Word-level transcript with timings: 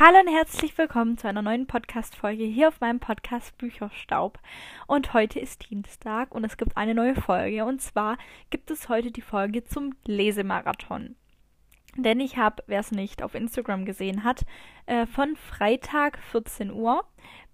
Hallo 0.00 0.20
und 0.20 0.28
herzlich 0.28 0.78
willkommen 0.78 1.18
zu 1.18 1.26
einer 1.26 1.42
neuen 1.42 1.66
Podcast-Folge 1.66 2.44
hier 2.44 2.68
auf 2.68 2.80
meinem 2.80 3.00
Podcast 3.00 3.58
Bücherstaub. 3.58 4.38
Und 4.86 5.12
heute 5.12 5.40
ist 5.40 5.68
Dienstag 5.68 6.32
und 6.32 6.44
es 6.44 6.56
gibt 6.56 6.76
eine 6.76 6.94
neue 6.94 7.16
Folge. 7.16 7.64
Und 7.64 7.82
zwar 7.82 8.16
gibt 8.50 8.70
es 8.70 8.88
heute 8.88 9.10
die 9.10 9.22
Folge 9.22 9.64
zum 9.64 9.96
Lesemarathon. 10.04 11.16
Denn 11.96 12.20
ich 12.20 12.36
habe, 12.36 12.62
wer 12.68 12.78
es 12.78 12.92
nicht 12.92 13.24
auf 13.24 13.34
Instagram 13.34 13.86
gesehen 13.86 14.22
hat, 14.22 14.44
äh, 14.86 15.04
von 15.04 15.34
Freitag 15.34 16.20
14 16.30 16.70
Uhr 16.70 17.04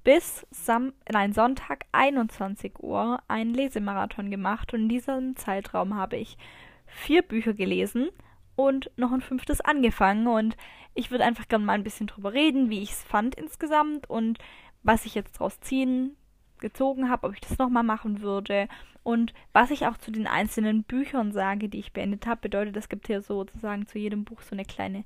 bis 0.02 0.46
Sam 0.51 0.92
nein, 1.10 1.32
Sonntag 1.32 1.87
21 1.92 2.79
Uhr 2.80 3.23
einen 3.26 3.54
Lesemarathon 3.54 4.30
gemacht. 4.30 4.74
Und 4.74 4.80
in 4.80 4.88
diesem 4.90 5.37
Zeitraum 5.37 5.96
habe 5.96 6.16
ich 6.16 6.37
vier 6.84 7.23
Bücher 7.23 7.54
gelesen 7.54 8.10
und 8.54 8.90
noch 8.96 9.12
ein 9.12 9.23
fünftes 9.23 9.62
angefangen. 9.62 10.26
Und 10.26 10.59
ich 10.94 11.10
würde 11.10 11.24
einfach 11.24 11.48
gerne 11.48 11.64
mal 11.64 11.72
ein 11.72 11.84
bisschen 11.84 12.06
drüber 12.06 12.32
reden, 12.32 12.70
wie 12.70 12.82
ich 12.82 12.92
es 12.92 13.02
fand 13.02 13.34
insgesamt 13.34 14.08
und 14.08 14.38
was 14.82 15.06
ich 15.06 15.14
jetzt 15.14 15.38
draus 15.38 15.60
ziehen 15.60 16.16
gezogen 16.60 17.10
habe, 17.10 17.26
ob 17.26 17.34
ich 17.34 17.40
das 17.40 17.58
nochmal 17.58 17.82
machen 17.82 18.20
würde. 18.20 18.68
Und 19.02 19.34
was 19.52 19.70
ich 19.70 19.86
auch 19.86 19.98
zu 19.98 20.10
den 20.10 20.26
einzelnen 20.26 20.82
Büchern 20.82 21.32
sage, 21.32 21.68
die 21.68 21.78
ich 21.78 21.92
beendet 21.92 22.26
habe, 22.26 22.40
bedeutet, 22.40 22.76
es 22.76 22.88
gibt 22.88 23.06
hier 23.06 23.20
sozusagen 23.20 23.86
zu 23.86 23.98
jedem 23.98 24.24
Buch 24.24 24.40
so 24.40 24.52
eine 24.52 24.64
kleine 24.64 25.04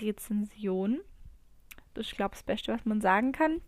Rezension. 0.00 1.00
Das 1.94 2.06
ist, 2.06 2.16
glaube 2.16 2.34
ich, 2.34 2.40
das 2.40 2.46
Beste, 2.46 2.72
was 2.72 2.84
man 2.84 3.00
sagen 3.00 3.32
kann. 3.32 3.62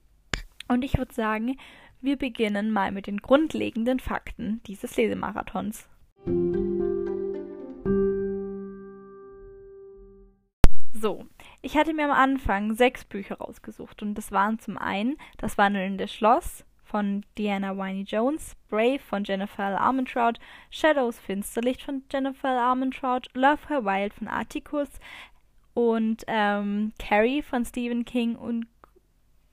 Und 0.68 0.84
ich 0.84 0.98
würde 0.98 1.14
sagen, 1.14 1.56
wir 2.00 2.16
beginnen 2.16 2.70
mal 2.70 2.92
mit 2.92 3.06
den 3.06 3.18
grundlegenden 3.18 3.98
Fakten 3.98 4.60
dieses 4.66 4.96
Lesemarathons. 4.96 5.88
So, 10.92 11.26
ich 11.62 11.76
hatte 11.76 11.94
mir 11.94 12.04
am 12.04 12.10
Anfang 12.10 12.74
sechs 12.74 13.04
Bücher 13.04 13.38
rausgesucht 13.38 14.02
und 14.02 14.14
das 14.14 14.32
waren 14.32 14.58
zum 14.58 14.76
einen 14.76 15.16
Das 15.38 15.56
Wandelnde 15.56 16.08
Schloss 16.08 16.64
von 16.84 17.24
Diana 17.38 17.76
Winey 17.76 18.02
Jones, 18.02 18.54
Brave 18.68 18.98
von 18.98 19.24
Jennifer 19.24 19.70
L. 19.70 19.76
Armentrout, 19.76 20.34
Shadows 20.70 21.18
Finsterlicht 21.18 21.82
von 21.82 22.02
Jennifer 22.12 22.48
L. 22.48 22.58
Armentrout, 22.58 23.28
Love 23.32 23.68
Her 23.68 23.84
Wild 23.84 24.12
von 24.12 24.28
Atticus 24.28 24.88
und 25.72 26.24
ähm, 26.26 26.92
Carrie 26.98 27.42
von 27.42 27.64
Stephen 27.64 28.04
King 28.04 28.36
und 28.36 28.66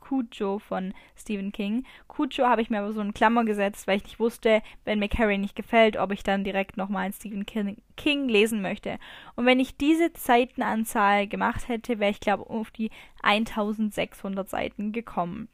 Cujo 0.09 0.57
von 0.57 0.93
Stephen 1.15 1.51
King. 1.51 1.85
Cujo 2.07 2.47
habe 2.47 2.63
ich 2.63 2.71
mir 2.71 2.79
aber 2.79 2.93
so 2.93 3.01
in 3.01 3.13
Klammer 3.13 3.45
gesetzt, 3.45 3.85
weil 3.85 3.97
ich 3.97 4.05
nicht 4.05 4.19
wusste, 4.19 4.63
wenn 4.83 4.97
mir 4.97 5.07
Carrie 5.07 5.37
nicht 5.37 5.55
gefällt, 5.55 5.97
ob 5.97 6.11
ich 6.11 6.23
dann 6.23 6.43
direkt 6.43 6.77
nochmal 6.77 7.05
einen 7.05 7.13
Stephen 7.13 7.45
King 7.45 8.27
lesen 8.27 8.61
möchte. 8.63 8.97
Und 9.35 9.45
wenn 9.45 9.59
ich 9.59 9.77
diese 9.77 10.09
Seitenanzahl 10.17 11.27
gemacht 11.27 11.67
hätte, 11.67 11.99
wäre 11.99 12.09
ich 12.11 12.19
glaube 12.19 12.49
auf 12.49 12.71
die 12.71 12.89
1600 13.21 14.49
Seiten 14.49 14.93
gekommen. 14.93 15.47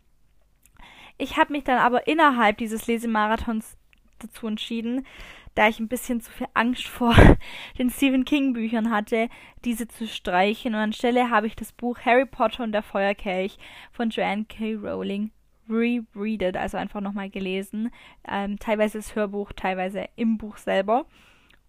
Ich 1.17 1.35
habe 1.37 1.51
mich 1.51 1.65
dann 1.65 1.79
aber 1.79 2.07
innerhalb 2.07 2.57
dieses 2.57 2.87
Lesemarathons 2.87 3.77
dazu 4.19 4.47
entschieden, 4.47 5.05
da 5.55 5.67
ich 5.69 5.79
ein 5.79 5.87
bisschen 5.87 6.21
zu 6.21 6.31
viel 6.31 6.47
Angst 6.53 6.87
vor 6.87 7.15
den 7.79 7.89
Stephen 7.89 8.25
King 8.25 8.53
Büchern 8.53 8.91
hatte, 8.91 9.29
diese 9.63 9.87
zu 9.87 10.07
streichen. 10.07 10.75
Und 10.75 10.81
anstelle 10.81 11.29
habe 11.29 11.47
ich 11.47 11.55
das 11.55 11.71
Buch 11.71 11.99
Harry 12.05 12.25
Potter 12.25 12.63
und 12.63 12.73
der 12.73 12.83
Feuerkelch 12.83 13.57
von 13.91 14.09
Joanne 14.09 14.45
K. 14.45 14.75
Rowling 14.75 15.31
rereadet, 15.69 16.57
also 16.57 16.77
einfach 16.77 17.01
nochmal 17.01 17.29
gelesen. 17.29 17.91
Ähm, 18.27 18.59
teilweise 18.59 18.99
das 18.99 19.15
Hörbuch, 19.15 19.51
teilweise 19.53 20.07
im 20.15 20.37
Buch 20.37 20.57
selber. 20.57 21.05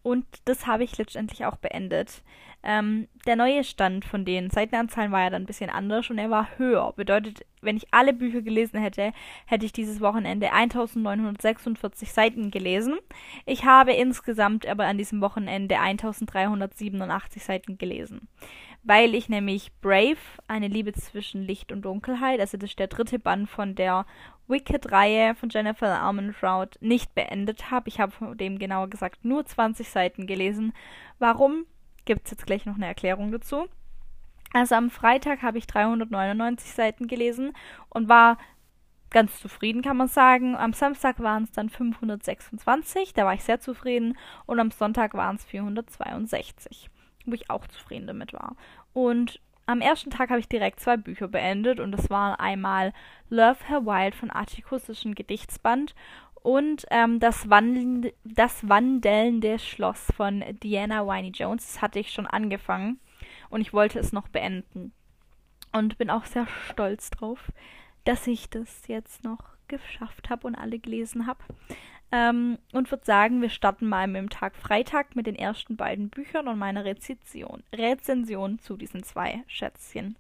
Und 0.06 0.24
das 0.44 0.68
habe 0.68 0.84
ich 0.84 0.96
letztendlich 0.98 1.46
auch 1.46 1.56
beendet. 1.56 2.22
Ähm, 2.62 3.08
der 3.26 3.34
neue 3.34 3.64
Stand 3.64 4.04
von 4.04 4.24
den 4.24 4.50
Seitenanzahlen 4.50 5.10
war 5.10 5.22
ja 5.22 5.30
dann 5.30 5.42
ein 5.42 5.46
bisschen 5.46 5.68
anders 5.68 6.08
und 6.10 6.18
er 6.18 6.30
war 6.30 6.46
höher. 6.58 6.92
Bedeutet, 6.94 7.44
wenn 7.60 7.76
ich 7.76 7.92
alle 7.92 8.12
Bücher 8.12 8.40
gelesen 8.40 8.80
hätte, 8.80 9.12
hätte 9.46 9.66
ich 9.66 9.72
dieses 9.72 10.00
Wochenende 10.00 10.52
1946 10.52 12.12
Seiten 12.12 12.52
gelesen. 12.52 12.98
Ich 13.46 13.64
habe 13.64 13.94
insgesamt 13.94 14.64
aber 14.64 14.84
an 14.84 14.96
diesem 14.96 15.20
Wochenende 15.20 15.80
1387 15.80 17.42
Seiten 17.42 17.76
gelesen. 17.76 18.28
Weil 18.88 19.16
ich 19.16 19.28
nämlich 19.28 19.72
Brave, 19.80 20.16
eine 20.46 20.68
Liebe 20.68 20.92
zwischen 20.92 21.42
Licht 21.42 21.72
und 21.72 21.82
Dunkelheit, 21.82 22.38
also 22.38 22.56
das 22.56 22.70
ist 22.70 22.78
der 22.78 22.86
dritte 22.86 23.18
Band 23.18 23.50
von 23.50 23.74
der 23.74 24.06
Wicked-Reihe 24.46 25.34
von 25.34 25.48
Jennifer 25.48 26.00
Armentrout 26.00 26.78
nicht 26.78 27.12
beendet 27.12 27.72
habe. 27.72 27.88
Ich 27.88 27.98
habe 27.98 28.12
von 28.12 28.38
dem 28.38 28.60
genauer 28.60 28.88
gesagt 28.88 29.24
nur 29.24 29.44
20 29.44 29.88
Seiten 29.88 30.28
gelesen. 30.28 30.72
Warum? 31.18 31.66
Gibt 32.04 32.26
es 32.26 32.30
jetzt 32.30 32.46
gleich 32.46 32.64
noch 32.64 32.76
eine 32.76 32.86
Erklärung 32.86 33.32
dazu. 33.32 33.66
Also 34.52 34.76
am 34.76 34.90
Freitag 34.90 35.42
habe 35.42 35.58
ich 35.58 35.66
399 35.66 36.70
Seiten 36.70 37.08
gelesen 37.08 37.54
und 37.88 38.08
war 38.08 38.38
ganz 39.10 39.40
zufrieden, 39.40 39.82
kann 39.82 39.96
man 39.96 40.06
sagen. 40.06 40.54
Am 40.54 40.72
Samstag 40.72 41.18
waren 41.18 41.42
es 41.42 41.50
dann 41.50 41.70
526, 41.70 43.14
da 43.14 43.24
war 43.24 43.34
ich 43.34 43.42
sehr 43.42 43.58
zufrieden. 43.58 44.16
Und 44.46 44.60
am 44.60 44.70
Sonntag 44.70 45.14
waren 45.14 45.34
es 45.34 45.44
462, 45.44 46.88
wo 47.26 47.34
ich 47.34 47.50
auch 47.50 47.66
zufrieden 47.66 48.06
damit 48.06 48.32
war. 48.32 48.56
Und 48.92 49.40
am 49.66 49.80
ersten 49.80 50.10
Tag 50.10 50.30
habe 50.30 50.40
ich 50.40 50.48
direkt 50.48 50.80
zwei 50.80 50.96
Bücher 50.96 51.28
beendet 51.28 51.80
und 51.80 51.90
das 51.90 52.08
waren 52.08 52.38
einmal 52.38 52.92
Love 53.30 53.58
Her 53.66 53.84
Wild 53.84 54.14
von 54.14 54.30
ein 54.30 55.14
Gedichtsband 55.14 55.94
und 56.46 56.86
ähm, 56.90 57.18
das, 57.18 57.50
Wandeln, 57.50 58.12
das 58.22 58.68
Wandelnde 58.68 59.58
Schloss 59.58 60.06
von 60.16 60.44
Diana 60.62 61.04
Winey 61.04 61.30
Jones. 61.30 61.66
Das 61.66 61.82
hatte 61.82 61.98
ich 61.98 62.12
schon 62.12 62.28
angefangen 62.28 63.00
und 63.50 63.60
ich 63.60 63.72
wollte 63.72 63.98
es 63.98 64.12
noch 64.12 64.28
beenden. 64.28 64.92
Und 65.72 65.98
bin 65.98 66.08
auch 66.08 66.24
sehr 66.24 66.46
stolz 66.70 67.10
drauf, 67.10 67.50
dass 68.04 68.28
ich 68.28 68.48
das 68.48 68.86
jetzt 68.86 69.24
noch 69.24 69.56
geschafft 69.66 70.30
habe 70.30 70.46
und 70.46 70.54
alle 70.54 70.78
gelesen 70.78 71.26
habe. 71.26 71.42
Ähm, 72.12 72.58
und 72.72 72.90
würde 72.90 73.04
sagen, 73.04 73.42
wir 73.42 73.50
starten 73.50 73.88
mal 73.88 74.06
mit 74.06 74.16
dem 74.16 74.30
Tag 74.30 74.54
Freitag 74.54 75.16
mit 75.16 75.26
den 75.26 75.34
ersten 75.34 75.76
beiden 75.76 76.08
Büchern 76.08 76.46
und 76.46 76.58
meiner 76.58 76.84
Rezension, 76.84 77.64
Rezension 77.74 78.58
zu 78.60 78.76
diesen 78.76 79.02
zwei 79.02 79.42
Schätzchen. 79.48 80.16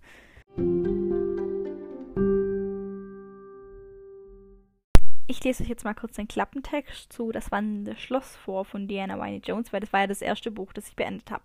Ich 5.28 5.42
lese 5.42 5.62
euch 5.62 5.68
jetzt 5.68 5.84
mal 5.84 5.94
kurz 5.94 6.14
den 6.16 6.28
Klappentext 6.28 7.12
zu 7.12 7.32
Das 7.32 7.50
wandelnde 7.50 7.96
Schloss 7.96 8.36
vor 8.36 8.64
von 8.64 8.86
Diana 8.86 9.20
Winey 9.20 9.42
Jones, 9.44 9.72
weil 9.72 9.80
das 9.80 9.92
war 9.92 10.00
ja 10.00 10.06
das 10.06 10.22
erste 10.22 10.50
Buch, 10.50 10.72
das 10.72 10.88
ich 10.88 10.96
beendet 10.96 11.30
habe. 11.30 11.44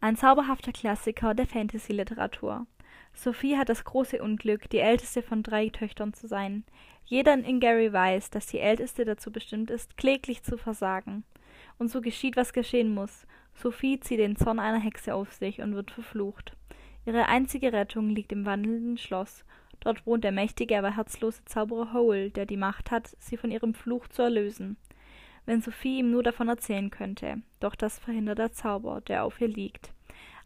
Ein 0.00 0.16
zauberhafter 0.16 0.72
Klassiker 0.72 1.34
der 1.34 1.46
Fantasy-Literatur. 1.46 2.66
Sophie 3.14 3.56
hat 3.56 3.68
das 3.68 3.84
große 3.84 4.22
Unglück, 4.22 4.68
die 4.70 4.78
älteste 4.78 5.22
von 5.22 5.42
drei 5.42 5.68
Töchtern 5.68 6.12
zu 6.12 6.26
sein. 6.26 6.64
Jeder 7.04 7.34
in 7.34 7.60
Gary 7.60 7.92
weiß, 7.92 8.30
dass 8.30 8.46
die 8.46 8.58
älteste 8.58 9.04
dazu 9.04 9.30
bestimmt 9.30 9.70
ist, 9.70 9.96
kläglich 9.96 10.42
zu 10.42 10.58
versagen. 10.58 11.24
Und 11.78 11.90
so 11.90 12.00
geschieht, 12.00 12.36
was 12.36 12.52
geschehen 12.52 12.92
muss. 12.92 13.26
Sophie 13.54 14.00
zieht 14.00 14.18
den 14.18 14.36
Zorn 14.36 14.58
einer 14.58 14.80
Hexe 14.80 15.14
auf 15.14 15.32
sich 15.32 15.60
und 15.60 15.74
wird 15.74 15.90
verflucht. 15.90 16.56
Ihre 17.06 17.26
einzige 17.28 17.72
Rettung 17.72 18.10
liegt 18.10 18.32
im 18.32 18.46
wandelnden 18.46 18.98
Schloss. 18.98 19.44
Dort 19.80 20.06
wohnt 20.06 20.24
der 20.24 20.32
mächtige, 20.32 20.78
aber 20.78 20.96
herzlose 20.96 21.44
Zauberer 21.44 21.92
Hole, 21.92 22.30
der 22.30 22.46
die 22.46 22.56
Macht 22.56 22.90
hat, 22.90 23.14
sie 23.18 23.36
von 23.36 23.50
ihrem 23.50 23.74
Fluch 23.74 24.08
zu 24.08 24.22
erlösen. 24.22 24.76
Wenn 25.46 25.60
Sophie 25.60 25.98
ihm 25.98 26.10
nur 26.10 26.22
davon 26.22 26.48
erzählen 26.48 26.90
könnte, 26.90 27.42
doch 27.60 27.74
das 27.74 27.98
verhindert 27.98 28.38
der 28.38 28.52
Zauber, 28.52 29.02
der 29.02 29.24
auf 29.24 29.40
ihr 29.40 29.48
liegt. 29.48 29.93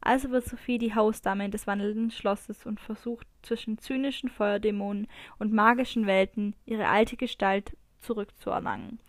Also 0.08 0.30
wird 0.30 0.46
Sophie 0.46 0.78
die 0.78 0.94
Hausdame 0.94 1.50
des 1.50 1.66
wandelnden 1.66 2.10
Schlosses 2.10 2.64
und 2.64 2.80
versucht 2.80 3.26
zwischen 3.42 3.76
zynischen 3.76 4.30
Feuerdämonen 4.30 5.06
und 5.38 5.52
magischen 5.52 6.06
Welten 6.06 6.56
ihre 6.64 6.88
alte 6.88 7.18
Gestalt 7.18 7.76
zurückzuerlangen. 8.00 9.00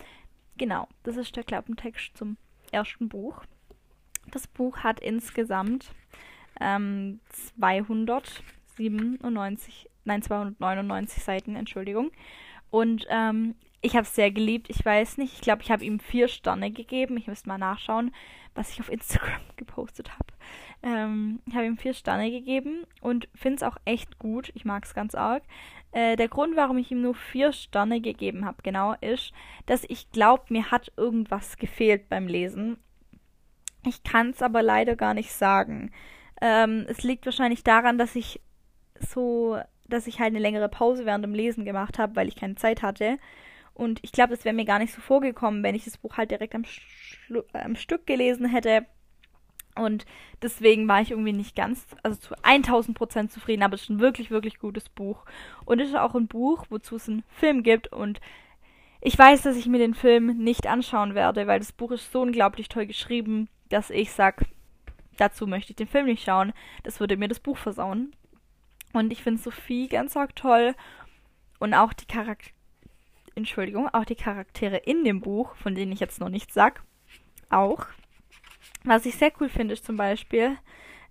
Genau, 0.58 0.90
das 1.04 1.16
ist 1.16 1.38
der 1.38 1.46
Klappentext 1.46 2.18
zum 2.18 2.36
ersten 2.74 3.08
Buch. 3.08 3.46
Das 4.32 4.46
Buch 4.46 4.80
hat 4.80 5.00
insgesamt 5.00 5.94
ähm, 6.60 7.22
297, 7.64 9.90
nein 10.04 10.22
299 10.22 11.24
Seiten, 11.24 11.56
Entschuldigung. 11.56 12.12
Und 12.72 13.08
ähm, 13.10 13.56
ich 13.82 13.96
habe 13.96 14.04
es 14.04 14.16
sehr 14.16 14.32
geliebt. 14.32 14.70
Ich 14.70 14.84
weiß 14.84 15.18
nicht, 15.18 15.34
ich 15.34 15.42
glaube, 15.42 15.62
ich 15.62 15.72
habe 15.72 15.86
ihm 15.86 16.00
vier 16.00 16.28
Sterne 16.28 16.72
gegeben. 16.72 17.18
Ich 17.18 17.28
müsste 17.28 17.48
mal 17.48 17.58
nachschauen, 17.58 18.14
was 18.54 18.72
ich 18.72 18.80
auf 18.80 18.90
Instagram 18.90 19.42
gepostet 19.56 20.12
habe. 20.14 20.34
Ähm, 20.84 21.40
ich 21.46 21.56
habe 21.56 21.66
ihm 21.66 21.78
vier 21.78 21.94
Sterne 21.94 22.30
gegeben 22.30 22.86
und 23.02 23.30
finde 23.36 23.58
es 23.58 23.64
auch 23.64 23.78
echt 23.86 24.20
gut. 24.20 24.52
Ich 24.54 24.66
mag 24.66 24.84
es 24.84 24.94
ganz 24.94 25.16
arg. 25.16 25.44
Äh, 25.92 26.18
der 26.18 26.28
Grund, 26.28 26.56
warum 26.56 26.78
ich 26.78 26.92
ihm 26.92 27.02
nur 27.02 27.16
vier 27.16 27.52
Sterne 27.52 28.02
gegeben 28.02 28.46
habe, 28.46 28.62
genau, 28.64 28.96
ist, 29.02 29.32
dass 29.66 29.86
ich 29.88 30.12
glaube, 30.12 30.44
mir 30.50 30.72
hat 30.72 30.92
irgendwas 30.98 31.58
gefehlt 31.58 32.10
beim 32.10 32.28
Lesen. 32.28 32.78
Ich 33.86 34.04
kann 34.04 34.32
es 34.32 34.42
aber 34.42 34.62
leider 34.62 34.96
gar 34.96 35.14
nicht 35.14 35.32
sagen. 35.32 35.92
Ähm, 36.42 36.86
es 36.88 37.04
liegt 37.04 37.26
wahrscheinlich 37.26 37.64
daran, 37.64 37.98
dass 37.98 38.16
ich 38.16 38.42
so, 39.00 39.58
dass 39.88 40.08
ich 40.08 40.20
halt 40.20 40.30
eine 40.30 40.40
längere 40.40 40.70
Pause 40.70 41.06
während 41.06 41.24
dem 41.24 41.34
Lesen 41.34 41.66
gemacht 41.66 41.98
habe, 41.98 42.16
weil 42.16 42.28
ich 42.28 42.36
keine 42.36 42.56
Zeit 42.56 42.82
hatte. 42.82 43.18
Und 43.74 44.00
ich 44.04 44.12
glaube, 44.12 44.34
es 44.34 44.46
wäre 44.46 44.56
mir 44.56 44.66
gar 44.66 44.80
nicht 44.80 44.94
so 44.94 45.02
vorgekommen, 45.02 45.64
wenn 45.64 45.76
ich 45.76 45.86
das 45.86 45.98
Buch 45.98 46.18
halt 46.18 46.32
direkt 46.32 46.56
am, 46.56 46.66
Schlu 46.66 47.44
am 47.54 47.76
Stück 47.76 48.06
gelesen 48.06 48.46
hätte 48.48 48.86
Und 49.76 50.06
deswegen 50.42 50.88
war 50.88 51.02
ich 51.02 51.12
irgendwie 51.12 51.32
nicht 51.32 51.56
ganz, 51.56 51.86
also 52.04 52.20
zu 52.20 52.36
1000 52.44 52.98
Prozent 52.98 53.32
zufrieden, 53.32 53.64
aber 53.64 53.76
es 53.76 53.84
ist 53.84 53.90
ein 53.90 54.00
wirklich, 54.00 54.30
wirklich 54.32 54.60
gutes 54.60 54.90
Buch. 54.90 55.26
Und 55.66 55.80
es 55.80 55.90
ist 55.90 55.96
auch 55.96 56.16
ein 56.16 56.28
Buch, 56.28 56.66
wozu 56.70 56.98
es 56.98 57.08
einen 57.08 57.24
Film 57.30 57.64
gibt. 57.64 57.92
Und 57.94 58.20
ich 59.02 59.18
weiß, 59.18 59.44
dass 59.44 59.56
ich 59.56 59.68
mir 59.68 59.78
den 59.78 59.94
Film 59.94 60.38
nicht 60.38 60.68
anschauen 60.68 61.16
werde, 61.16 61.48
weil 61.48 61.60
das 61.60 61.72
Buch 61.72 61.92
ist 61.92 62.12
so 62.12 62.22
unglaublich 62.22 62.68
toll 62.68 62.86
geschrieben, 62.86 63.48
dass 63.70 63.90
ich 63.90 64.12
sage, 64.12 64.46
dazu 65.16 65.48
möchte 65.48 65.72
ich 65.72 65.78
den 65.78 65.88
Film 65.88 66.08
nicht 66.08 66.24
schauen. 66.24 66.52
Das 66.84 67.00
würde 67.00 67.16
mir 67.16 67.30
das 67.30 67.40
Buch 67.40 67.58
versauen. 67.58 68.14
Und 68.92 69.14
ich 69.14 69.24
finde 69.24 69.42
Sophie 69.42 69.88
ganz 69.88 70.18
arg 70.18 70.36
toll. 70.36 70.76
Und 71.60 71.74
auch 71.74 71.94
die 71.94 72.06
Charaktere, 72.06 72.54
Entschuldigung, 73.40 73.90
auch 73.90 74.06
die 74.06 74.16
Charaktere 74.16 74.78
in 74.78 75.04
dem 75.04 75.22
Buch, 75.22 75.56
von 75.56 75.76
denen 75.76 75.92
ich 75.92 76.00
jetzt 76.00 76.20
noch 76.20 76.30
nichts 76.30 76.54
sag, 76.54 76.84
auch. 77.50 77.86
Was 78.84 79.06
ich 79.06 79.16
sehr 79.16 79.32
cool 79.40 79.50
finde, 79.50 79.74
ist 79.74 79.86
zum 79.86 79.98
Beispiel, 79.98 80.58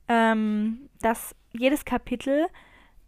ähm, 0.09 0.89
dass 1.01 1.35
jedes 1.53 1.85
Kapitel 1.85 2.47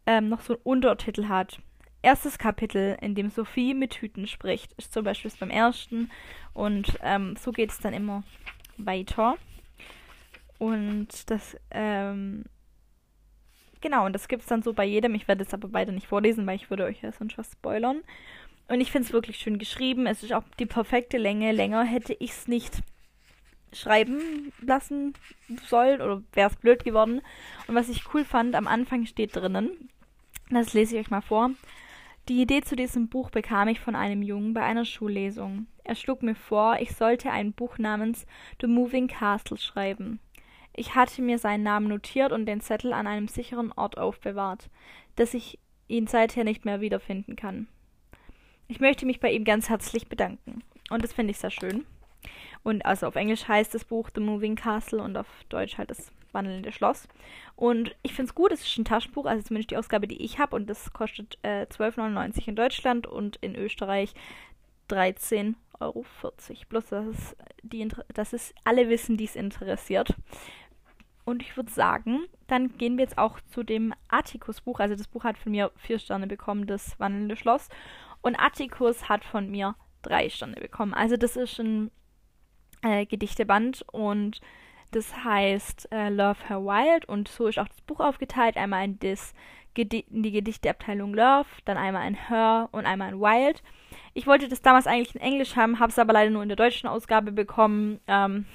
ähm, 0.07 0.29
noch 0.29 0.41
so 0.41 0.55
einen 0.55 0.63
Untertitel 0.65 1.29
hat. 1.29 1.61
Erstes 2.03 2.39
Kapitel, 2.39 2.97
in 3.01 3.15
dem 3.15 3.31
Sophie 3.31 3.75
mit 3.75 3.95
Hüten 3.95 4.27
spricht, 4.27 4.73
ist 4.75 4.93
zum 4.93 5.05
Beispiel 5.05 5.31
beim 5.39 5.51
ersten 5.51 6.11
und 6.55 6.99
ähm, 7.03 7.37
so 7.37 7.53
geht 7.53 7.71
es 7.71 7.79
dann 7.79 7.93
immer 7.93 8.23
weiter. 8.79 9.37
Und 10.59 11.31
das, 11.31 11.57
ähm, 11.71 12.45
genau, 13.81 14.07
und 14.07 14.13
das 14.13 14.29
gibt 14.29 14.43
es 14.43 14.49
dann 14.49 14.63
so 14.63 14.73
bei 14.73 14.85
jedem. 14.85 15.15
Ich 15.15 15.29
werde 15.29 15.43
es 15.43 15.55
aber 15.55 15.69
beide 15.69 15.93
nicht 15.93 16.07
vorlesen, 16.07 16.47
weil 16.47 16.57
ich 16.57 16.71
würde 16.71 16.85
euch 16.85 17.03
ja 17.03 17.13
sonst 17.13 17.39
was 17.39 17.53
spoilern. 17.53 18.03
Und 18.71 18.81
ich 18.81 18.93
finde 18.93 19.09
es 19.09 19.13
wirklich 19.13 19.39
schön 19.39 19.59
geschrieben. 19.59 20.07
Es 20.07 20.23
ist 20.23 20.33
auch 20.33 20.45
die 20.61 20.67
perfekte 20.67 21.19
Länge. 21.19 21.51
Länger 21.51 21.83
hätte 21.83 22.15
ich 22.21 22.31
es 22.31 22.47
nicht 22.47 22.83
schreiben 23.73 24.53
lassen 24.63 25.15
sollen 25.67 26.01
oder 26.01 26.23
wäre 26.33 26.51
es 26.51 26.57
blöd 26.57 26.85
geworden. 26.85 27.21
Und 27.67 27.75
was 27.75 27.89
ich 27.89 28.15
cool 28.15 28.25
fand, 28.25 28.55
am 28.55 28.69
Anfang 28.69 29.07
steht 29.07 29.35
drinnen, 29.35 29.91
das 30.51 30.73
lese 30.73 30.95
ich 30.95 31.05
euch 31.05 31.11
mal 31.11 31.21
vor. 31.21 31.51
Die 32.29 32.41
Idee 32.41 32.61
zu 32.61 32.77
diesem 32.77 33.09
Buch 33.09 33.31
bekam 33.31 33.67
ich 33.67 33.81
von 33.81 33.97
einem 33.97 34.23
Jungen 34.23 34.55
bei 34.55 34.63
einer 34.63 34.85
Schullesung. 34.85 35.67
Er 35.83 35.97
schlug 35.97 36.23
mir 36.23 36.37
vor, 36.37 36.77
ich 36.79 36.95
sollte 36.95 37.33
ein 37.33 37.53
Buch 37.53 37.77
namens 37.79 38.25
The 38.61 38.69
Moving 38.69 39.09
Castle 39.09 39.59
schreiben. 39.59 40.21
Ich 40.77 40.95
hatte 40.95 41.23
mir 41.23 41.39
seinen 41.39 41.65
Namen 41.65 41.89
notiert 41.89 42.31
und 42.31 42.47
den 42.47 42.61
Zettel 42.61 42.93
an 42.93 43.09
einem 43.09 43.27
sicheren 43.27 43.73
Ort 43.73 43.99
aufbewahrt, 43.99 44.71
dass 45.17 45.35
ich 45.35 45.59
ihn 45.89 46.07
seither 46.07 46.45
nicht 46.45 46.65
mehr 46.65 46.81
wiederfinden 46.81 47.35
kann. 47.35 47.67
Ich 48.71 48.79
möchte 48.79 49.05
mich 49.05 49.19
bei 49.19 49.33
ihm 49.33 49.43
ganz 49.43 49.69
herzlich 49.69 50.07
bedanken. 50.07 50.63
Und 50.91 51.03
das 51.03 51.13
finde 51.13 51.33
ich 51.33 51.39
sehr 51.39 51.51
schön. 51.51 51.85
Und 52.63 52.87
also 52.87 53.09
auf 53.09 53.17
Englisch 53.17 53.49
heißt 53.49 53.75
das 53.75 53.85
Buch 53.85 54.11
The 54.15 54.21
Moving 54.21 54.55
Castle 54.55 55.03
und 55.03 55.17
auf 55.17 55.27
Deutsch 55.49 55.77
halt 55.77 55.91
das 55.91 56.13
wandelnde 56.31 56.71
Schloss. 56.71 57.09
Und 57.57 57.97
ich 58.05 58.15
finde 58.15 58.29
es 58.29 58.35
gut, 58.37 58.53
es 58.53 58.61
ist 58.61 58.79
ein 58.79 58.85
Taschenbuch, 58.85 59.27
also 59.27 59.43
zumindest 59.43 59.73
die 59.73 59.77
Ausgabe, 59.77 60.07
die 60.07 60.23
ich 60.23 60.39
habe. 60.39 60.55
Und 60.55 60.71
das 60.71 60.93
kostet 60.93 61.37
äh, 61.43 61.67
12,99 61.69 62.47
in 62.47 62.55
Deutschland 62.55 63.09
und 63.09 63.39
in 63.41 63.57
Österreich 63.57 64.15
13,40 64.89 65.55
Euro. 65.81 66.05
Bloß, 66.69 66.87
dass 66.91 67.37
dass 68.15 68.33
es 68.33 68.55
alle 68.63 68.89
wissen, 68.89 69.17
die 69.17 69.25
es 69.25 69.35
interessiert. 69.35 70.15
Und 71.25 71.43
ich 71.43 71.57
würde 71.57 71.73
sagen, 71.73 72.21
dann 72.47 72.77
gehen 72.79 72.97
wir 72.97 73.05
jetzt 73.05 73.19
auch 73.19 73.41
zu 73.41 73.65
dem 73.65 73.95
Atticus-Buch. 74.09 74.79
Also 74.79 74.95
das 74.95 75.09
Buch 75.09 75.25
hat 75.25 75.39
von 75.39 75.51
mir 75.53 75.73
vier 75.77 75.99
Sterne 75.99 76.29
bekommen, 76.29 76.69
das 76.69 76.99
wandelnde 77.01 77.37
Schloss. 77.37 77.69
Und 78.23 78.37
Atticus 78.37 79.09
hat 79.09 79.25
von 79.25 79.51
mir 79.51 79.75
drei 80.03 80.29
Sterne 80.29 80.57
bekommen. 80.57 80.95
Also 80.95 81.17
das 81.17 81.37
ist 81.37 81.59
ein 81.59 81.91
äh, 82.83 83.07
Gedichteband 83.07 83.85
und 83.93 84.41
das 84.93 85.25
heißt 85.25 85.89
äh, 85.93 86.09
Love 86.09 86.49
Her 86.49 86.65
Wild 86.65 87.05
und 87.05 87.29
so 87.29 87.47
ist 87.47 87.59
auch 87.59 87.69
das 87.69 87.81
Buch 87.83 88.01
aufgeteilt. 88.01 88.57
Einmal 88.57 88.85
in, 88.85 88.99
das 88.99 89.35
Gedi 89.75 90.01
in 90.11 90.23
die 90.23 90.33
Gedichteabteilung 90.33 91.15
Love, 91.15 91.47
dann 91.65 91.77
einmal 91.77 92.09
in 92.09 92.15
Her 92.15 92.69
und 92.73 92.87
einmal 92.87 93.13
in 93.13 93.21
Wild. 93.21 93.63
Ich 94.15 94.27
wollte 94.27 94.49
das 94.49 94.63
damals 94.63 94.87
eigentlich 94.87 95.15
in 95.15 95.21
Englisch 95.21 95.55
haben, 95.57 95.79
habe 95.79 95.91
es 95.91 95.99
aber 95.99 96.13
leider 96.13 96.31
nur 96.31 96.43
in 96.43 96.49
der 96.49 96.57
deutschen 96.57 96.89
Ausgabe 96.89 97.31
bekommen. 97.31 98.01
Ähm, 98.09 98.47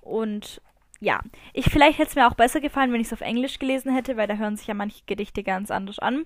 und 0.00 0.62
ja, 1.00 1.20
ich 1.52 1.66
vielleicht 1.66 1.98
hätte 1.98 2.10
es 2.10 2.14
mir 2.16 2.26
auch 2.26 2.34
besser 2.34 2.60
gefallen, 2.60 2.92
wenn 2.92 3.00
ich 3.00 3.08
es 3.08 3.12
auf 3.12 3.20
Englisch 3.20 3.58
gelesen 3.58 3.94
hätte, 3.94 4.16
weil 4.16 4.26
da 4.26 4.36
hören 4.36 4.56
sich 4.56 4.66
ja 4.66 4.74
manche 4.74 5.04
Gedichte 5.06 5.42
ganz 5.42 5.70
anders 5.70 5.98
an. 5.98 6.24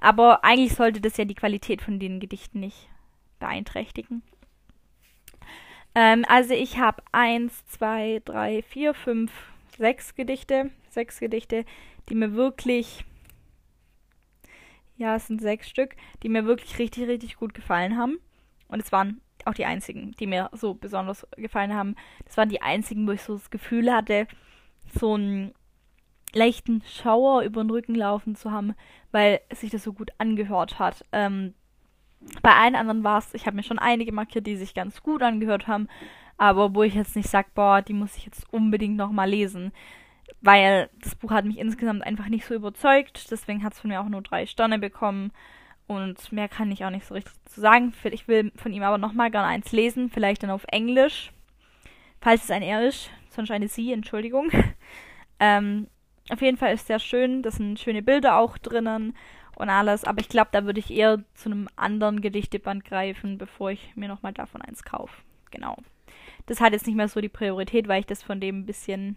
Aber 0.00 0.44
eigentlich 0.44 0.74
sollte 0.74 1.00
das 1.00 1.16
ja 1.16 1.24
die 1.24 1.34
Qualität 1.34 1.82
von 1.82 1.98
den 1.98 2.20
Gedichten 2.20 2.60
nicht 2.60 2.88
beeinträchtigen. 3.38 4.22
Ähm, 5.94 6.24
also 6.28 6.54
ich 6.54 6.78
habe 6.78 7.02
eins, 7.12 7.66
zwei, 7.66 8.22
drei, 8.24 8.62
vier, 8.62 8.94
fünf, 8.94 9.32
sechs 9.76 10.14
Gedichte. 10.14 10.70
Sechs 10.90 11.20
Gedichte, 11.20 11.64
die 12.08 12.14
mir 12.14 12.32
wirklich. 12.34 13.04
Ja, 14.96 15.16
es 15.16 15.26
sind 15.26 15.42
sechs 15.42 15.68
Stück, 15.68 15.94
die 16.22 16.30
mir 16.30 16.46
wirklich 16.46 16.78
richtig, 16.78 17.06
richtig 17.06 17.36
gut 17.36 17.52
gefallen 17.52 17.98
haben. 17.98 18.18
Und 18.68 18.80
es 18.80 18.92
waren 18.92 19.20
auch 19.46 19.54
die 19.54 19.66
einzigen, 19.66 20.12
die 20.12 20.26
mir 20.26 20.50
so 20.52 20.74
besonders 20.74 21.26
gefallen 21.36 21.74
haben. 21.74 21.96
Das 22.24 22.36
waren 22.36 22.48
die 22.48 22.62
einzigen, 22.62 23.06
wo 23.06 23.12
ich 23.12 23.22
so 23.22 23.34
das 23.34 23.50
Gefühl 23.50 23.92
hatte, 23.92 24.26
so 24.98 25.14
einen 25.14 25.52
leichten 26.34 26.82
Schauer 26.86 27.42
über 27.42 27.62
den 27.62 27.70
Rücken 27.70 27.94
laufen 27.94 28.36
zu 28.36 28.50
haben, 28.50 28.74
weil 29.12 29.40
sich 29.52 29.70
das 29.70 29.84
so 29.84 29.92
gut 29.92 30.10
angehört 30.18 30.78
hat. 30.78 31.04
Ähm, 31.12 31.54
bei 32.42 32.54
allen 32.54 32.74
anderen 32.74 33.04
war 33.04 33.18
es, 33.18 33.34
ich 33.34 33.46
habe 33.46 33.56
mir 33.56 33.62
schon 33.62 33.78
einige 33.78 34.12
markiert, 34.12 34.46
die 34.46 34.56
sich 34.56 34.74
ganz 34.74 35.02
gut 35.02 35.22
angehört 35.22 35.66
haben, 35.66 35.88
aber 36.36 36.74
wo 36.74 36.82
ich 36.82 36.94
jetzt 36.94 37.16
nicht 37.16 37.28
sage, 37.28 37.48
boah, 37.54 37.82
die 37.82 37.92
muss 37.92 38.16
ich 38.16 38.26
jetzt 38.26 38.52
unbedingt 38.52 38.96
nochmal 38.96 39.30
lesen. 39.30 39.72
Weil 40.40 40.90
das 41.00 41.14
Buch 41.14 41.30
hat 41.30 41.44
mich 41.44 41.58
insgesamt 41.58 42.02
einfach 42.02 42.28
nicht 42.28 42.44
so 42.44 42.54
überzeugt, 42.54 43.30
deswegen 43.30 43.62
hat 43.62 43.72
es 43.72 43.80
von 43.80 43.88
mir 43.88 44.00
auch 44.00 44.08
nur 44.08 44.22
drei 44.22 44.46
Sterne 44.46 44.78
bekommen. 44.78 45.32
Und 45.86 46.32
mehr 46.32 46.48
kann 46.48 46.70
ich 46.72 46.84
auch 46.84 46.90
nicht 46.90 47.06
so 47.06 47.14
richtig 47.14 47.34
zu 47.44 47.60
sagen. 47.60 47.92
Ich 48.04 48.26
will 48.26 48.50
von 48.56 48.72
ihm 48.72 48.82
aber 48.82 48.98
nochmal 48.98 49.30
gerne 49.30 49.46
eins 49.46 49.72
lesen, 49.72 50.10
vielleicht 50.10 50.42
dann 50.42 50.50
auf 50.50 50.64
Englisch. 50.68 51.30
Falls 52.20 52.44
es 52.44 52.50
ein 52.50 52.62
Er 52.62 52.86
ist, 52.86 53.10
sonst 53.30 53.50
eine 53.50 53.68
Sie, 53.68 53.92
Entschuldigung. 53.92 54.50
ähm, 55.40 55.86
auf 56.30 56.42
jeden 56.42 56.56
Fall 56.56 56.74
ist 56.74 56.82
es 56.82 56.86
sehr 56.88 56.98
schön, 56.98 57.42
da 57.42 57.52
sind 57.52 57.78
schöne 57.78 58.02
Bilder 58.02 58.38
auch 58.38 58.58
drinnen 58.58 59.14
und 59.54 59.70
alles. 59.70 60.04
Aber 60.04 60.20
ich 60.20 60.28
glaube, 60.28 60.48
da 60.50 60.64
würde 60.64 60.80
ich 60.80 60.90
eher 60.90 61.22
zu 61.34 61.50
einem 61.50 61.68
anderen 61.76 62.20
Gedichteband 62.20 62.84
greifen, 62.84 63.38
bevor 63.38 63.70
ich 63.70 63.94
mir 63.94 64.08
nochmal 64.08 64.32
davon 64.32 64.62
eins 64.62 64.82
kaufe. 64.82 65.22
Genau. 65.52 65.76
Das 66.46 66.60
hat 66.60 66.72
jetzt 66.72 66.86
nicht 66.86 66.96
mehr 66.96 67.08
so 67.08 67.20
die 67.20 67.28
Priorität, 67.28 67.86
weil 67.86 68.00
ich 68.00 68.06
das 68.06 68.22
von 68.22 68.40
dem 68.40 68.60
ein 68.60 68.66
bisschen 68.66 69.16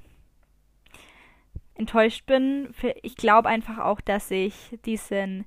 enttäuscht 1.73 2.25
bin. 2.27 2.73
Ich 3.01 3.15
glaube 3.15 3.49
einfach 3.49 3.79
auch, 3.79 4.01
dass 4.01 4.29
ich 4.29 4.77
diesen 4.85 5.45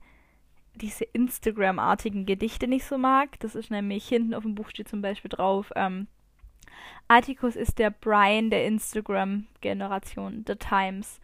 diese 0.75 1.05
Instagram-artigen 1.05 2.27
Gedichte 2.27 2.67
nicht 2.67 2.85
so 2.85 2.99
mag. 2.99 3.39
Das 3.41 3.55
ist 3.55 3.71
nämlich 3.71 4.09
hinten 4.09 4.35
auf 4.35 4.43
dem 4.43 4.55
Buch 4.55 4.71
steht 4.71 4.89
zum 4.89 5.03
Beispiel 5.03 5.29
drauf, 5.29 5.73
ähm, 5.77 6.07
Atticus 7.09 7.57
ist 7.57 7.79
der 7.79 7.91
Brian 7.91 8.51
der 8.51 8.67
Instagram-Generation, 8.67 10.45
The 10.47 10.57
Times 10.57 11.21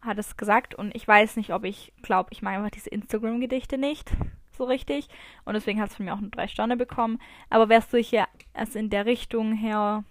hat 0.00 0.18
es 0.18 0.36
gesagt 0.36 0.74
und 0.74 0.94
ich 0.94 1.06
weiß 1.06 1.36
nicht, 1.36 1.52
ob 1.52 1.64
ich 1.64 1.92
glaube, 2.02 2.30
ich 2.32 2.40
mag 2.40 2.56
einfach 2.56 2.70
diese 2.70 2.90
Instagram-Gedichte 2.90 3.78
nicht 3.78 4.10
so 4.52 4.64
richtig 4.64 5.08
und 5.44 5.54
deswegen 5.54 5.80
hat 5.80 5.90
es 5.90 5.96
von 5.96 6.06
mir 6.06 6.14
auch 6.14 6.20
nur 6.20 6.30
drei 6.30 6.48
Sterne 6.48 6.76
bekommen. 6.76 7.20
Aber 7.50 7.68
wer 7.68 7.80
solche 7.80 8.24
erst 8.54 8.76
in 8.76 8.90
der 8.90 9.06
Richtung 9.06 9.52
her 9.52 10.04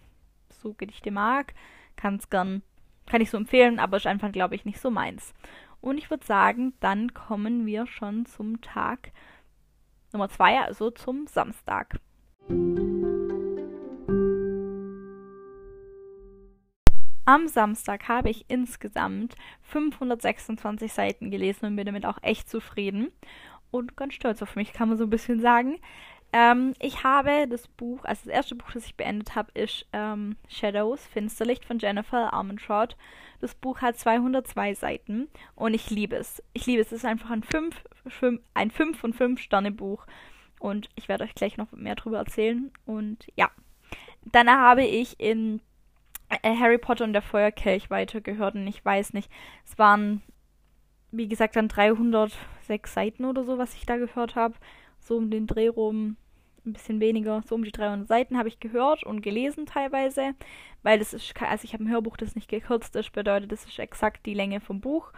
so 0.49 0.73
Gedichte 0.73 1.11
mag, 1.11 1.53
kann 1.95 2.15
es 2.15 2.29
gern, 2.29 2.61
kann 3.05 3.21
ich 3.21 3.29
so 3.29 3.37
empfehlen, 3.37 3.79
aber 3.79 3.97
ist 3.97 4.07
einfach, 4.07 4.31
glaube 4.31 4.55
ich, 4.55 4.65
nicht 4.65 4.79
so 4.79 4.91
meins. 4.91 5.33
Und 5.81 5.97
ich 5.97 6.09
würde 6.09 6.25
sagen, 6.25 6.73
dann 6.79 7.13
kommen 7.13 7.65
wir 7.65 7.87
schon 7.87 8.25
zum 8.25 8.61
Tag 8.61 9.11
Nummer 10.13 10.29
zwei, 10.29 10.59
also 10.61 10.89
zum 10.89 11.27
Samstag. 11.27 11.99
Am 17.25 17.47
Samstag 17.49 18.07
habe 18.07 18.29
ich 18.29 18.45
insgesamt 18.47 19.35
526 19.63 20.93
Seiten 20.93 21.29
gelesen 21.29 21.65
und 21.65 21.75
bin 21.75 21.85
damit 21.85 22.05
auch 22.05 22.19
echt 22.21 22.49
zufrieden 22.49 23.11
und 23.69 23.97
ganz 23.97 24.13
stolz 24.13 24.41
auf 24.41 24.55
mich, 24.55 24.71
kann 24.71 24.87
man 24.87 24.97
so 24.97 25.03
ein 25.03 25.09
bisschen 25.09 25.41
sagen. 25.41 25.77
Ähm, 26.33 26.73
ich 26.79 27.03
habe 27.03 27.47
das 27.47 27.67
Buch, 27.67 28.03
also 28.03 28.23
das 28.25 28.33
erste 28.33 28.55
Buch, 28.55 28.71
das 28.73 28.85
ich 28.85 28.95
beendet 28.95 29.35
habe, 29.35 29.51
ist 29.53 29.85
ähm, 29.93 30.35
Shadows, 30.49 31.05
Finsterlicht 31.07 31.65
von 31.65 31.79
Jennifer 31.79 32.33
Armentrout. 32.33 32.95
Das 33.39 33.55
Buch 33.55 33.81
hat 33.81 33.97
202 33.97 34.73
Seiten 34.73 35.29
und 35.55 35.73
ich 35.73 35.89
liebe 35.89 36.15
es. 36.15 36.43
Ich 36.53 36.65
liebe 36.65 36.81
es. 36.81 36.87
Es 36.87 36.99
ist 36.99 37.05
einfach 37.05 37.29
ein 37.29 37.43
5, 37.43 37.81
ein 38.53 38.71
5 38.71 38.97
von 38.97 39.13
5 39.13 39.39
Sterne 39.39 39.71
Buch 39.71 40.05
und 40.59 40.89
ich 40.95 41.07
werde 41.07 41.23
euch 41.23 41.35
gleich 41.35 41.57
noch 41.57 41.71
mehr 41.71 41.95
darüber 41.95 42.17
erzählen. 42.17 42.71
Und 42.85 43.27
ja, 43.35 43.49
danach 44.25 44.59
habe 44.59 44.83
ich 44.83 45.19
in 45.19 45.61
äh, 46.29 46.55
Harry 46.55 46.77
Potter 46.77 47.03
und 47.03 47.13
der 47.13 47.21
Feuerkelch 47.21 47.89
weitergehört 47.89 48.55
und 48.55 48.67
ich 48.67 48.83
weiß 48.83 49.13
nicht, 49.13 49.31
es 49.65 49.77
waren, 49.77 50.23
wie 51.11 51.27
gesagt, 51.27 51.55
dann 51.55 51.67
306 51.67 52.93
Seiten 52.93 53.25
oder 53.25 53.43
so, 53.43 53.57
was 53.57 53.75
ich 53.75 53.85
da 53.85 53.97
gehört 53.97 54.35
habe, 54.35 54.55
so 55.07 55.17
um 55.17 55.31
den 55.31 55.47
Dreh 55.47 55.67
rum. 55.67 56.17
ein 56.65 56.73
bisschen 56.73 56.99
weniger, 56.99 57.41
so 57.47 57.55
um 57.55 57.63
die 57.63 57.71
300 57.71 58.07
Seiten 58.07 58.37
habe 58.37 58.49
ich 58.49 58.59
gehört 58.59 59.03
und 59.03 59.21
gelesen 59.21 59.65
teilweise, 59.65 60.33
weil 60.83 60.99
das 60.99 61.13
ist, 61.13 61.33
also 61.41 61.63
ich 61.63 61.73
habe 61.73 61.83
ein 61.85 61.89
Hörbuch, 61.89 62.17
das 62.17 62.35
nicht 62.35 62.49
gekürzt 62.49 62.95
ist, 62.95 63.13
bedeutet, 63.13 63.51
das 63.51 63.65
ist 63.65 63.79
exakt 63.79 64.25
die 64.25 64.33
Länge 64.33 64.59
vom 64.59 64.81
Buch. 64.81 65.13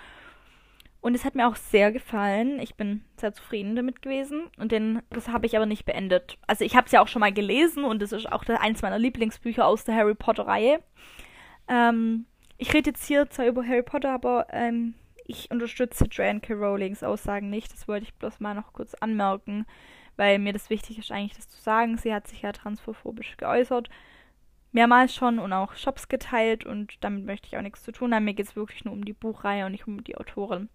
Und 1.02 1.16
es 1.16 1.24
hat 1.24 1.34
mir 1.34 1.48
auch 1.48 1.56
sehr 1.56 1.92
gefallen. 1.92 2.60
Ich 2.60 2.76
bin 2.76 3.06
sehr 3.16 3.34
zufrieden 3.34 3.76
damit 3.76 4.02
gewesen. 4.02 4.50
Und 4.58 4.74
den, 4.74 5.02
das 5.12 5.30
habe 5.30 5.46
ich 5.46 5.56
aber 5.56 5.66
nicht 5.66 5.86
beendet. 5.86 6.38
Also 6.46 6.66
ich 6.66 6.76
habe 6.76 6.88
es 6.88 6.92
ja 6.92 7.02
auch 7.02 7.08
schon 7.08 7.22
mal 7.22 7.32
gelesen 7.32 7.86
und 7.86 8.02
das 8.02 8.12
ist 8.12 8.30
auch 8.30 8.46
eins 8.48 8.82
meiner 8.82 9.00
Lieblingsbücher 9.00 9.66
aus 9.66 9.86
der 9.86 9.96
Harry 9.96 10.16
Potter-Reihe. 10.16 10.82
Ähm, 11.70 12.26
ich 12.58 12.74
rede 12.74 12.90
jetzt 12.90 13.06
hier 13.08 13.30
zwar 13.30 13.48
über 13.48 13.66
Harry 13.66 13.84
Potter, 13.84 14.12
aber 14.12 14.48
ähm, 14.52 14.94
ich 15.30 15.52
unterstütze 15.52 16.06
Joanne 16.06 16.40
K. 16.40 16.54
Rowlings 16.54 17.04
Aussagen 17.04 17.50
nicht. 17.50 17.72
Das 17.72 17.88
wollte 17.88 18.06
ich 18.06 18.16
bloß 18.16 18.40
mal 18.40 18.56
noch 18.56 18.74
kurz 18.74 18.96
anmerken, 18.96 19.66
weil 20.18 20.40
mir 20.40 20.54
das 20.54 20.70
wichtig 20.70 20.98
ist, 20.98 21.12
eigentlich 21.12 21.36
das 21.36 21.48
zu 21.48 21.62
sagen. 21.62 21.98
Sie 21.98 22.14
hat 22.14 22.28
sich 22.28 22.42
ja 22.42 22.52
transphobisch 22.52 23.38
geäußert. 23.38 23.90
Mehrmals 24.72 25.16
schon 25.16 25.40
und 25.40 25.54
auch 25.54 25.76
Shops 25.76 26.10
geteilt 26.10 26.66
und 26.66 27.04
damit 27.04 27.26
möchte 27.26 27.48
ich 27.48 27.58
auch 27.58 27.62
nichts 27.62 27.84
zu 27.84 27.92
tun 27.92 28.14
haben. 28.14 28.26
Mir 28.26 28.34
geht 28.34 28.48
es 28.48 28.56
wirklich 28.56 28.86
nur 28.86 28.94
um 28.94 29.06
die 29.06 29.14
Buchreihe 29.14 29.66
und 29.66 29.72
nicht 29.72 29.88
um 29.88 30.04
die 30.04 30.18
Autorin. 30.18 30.70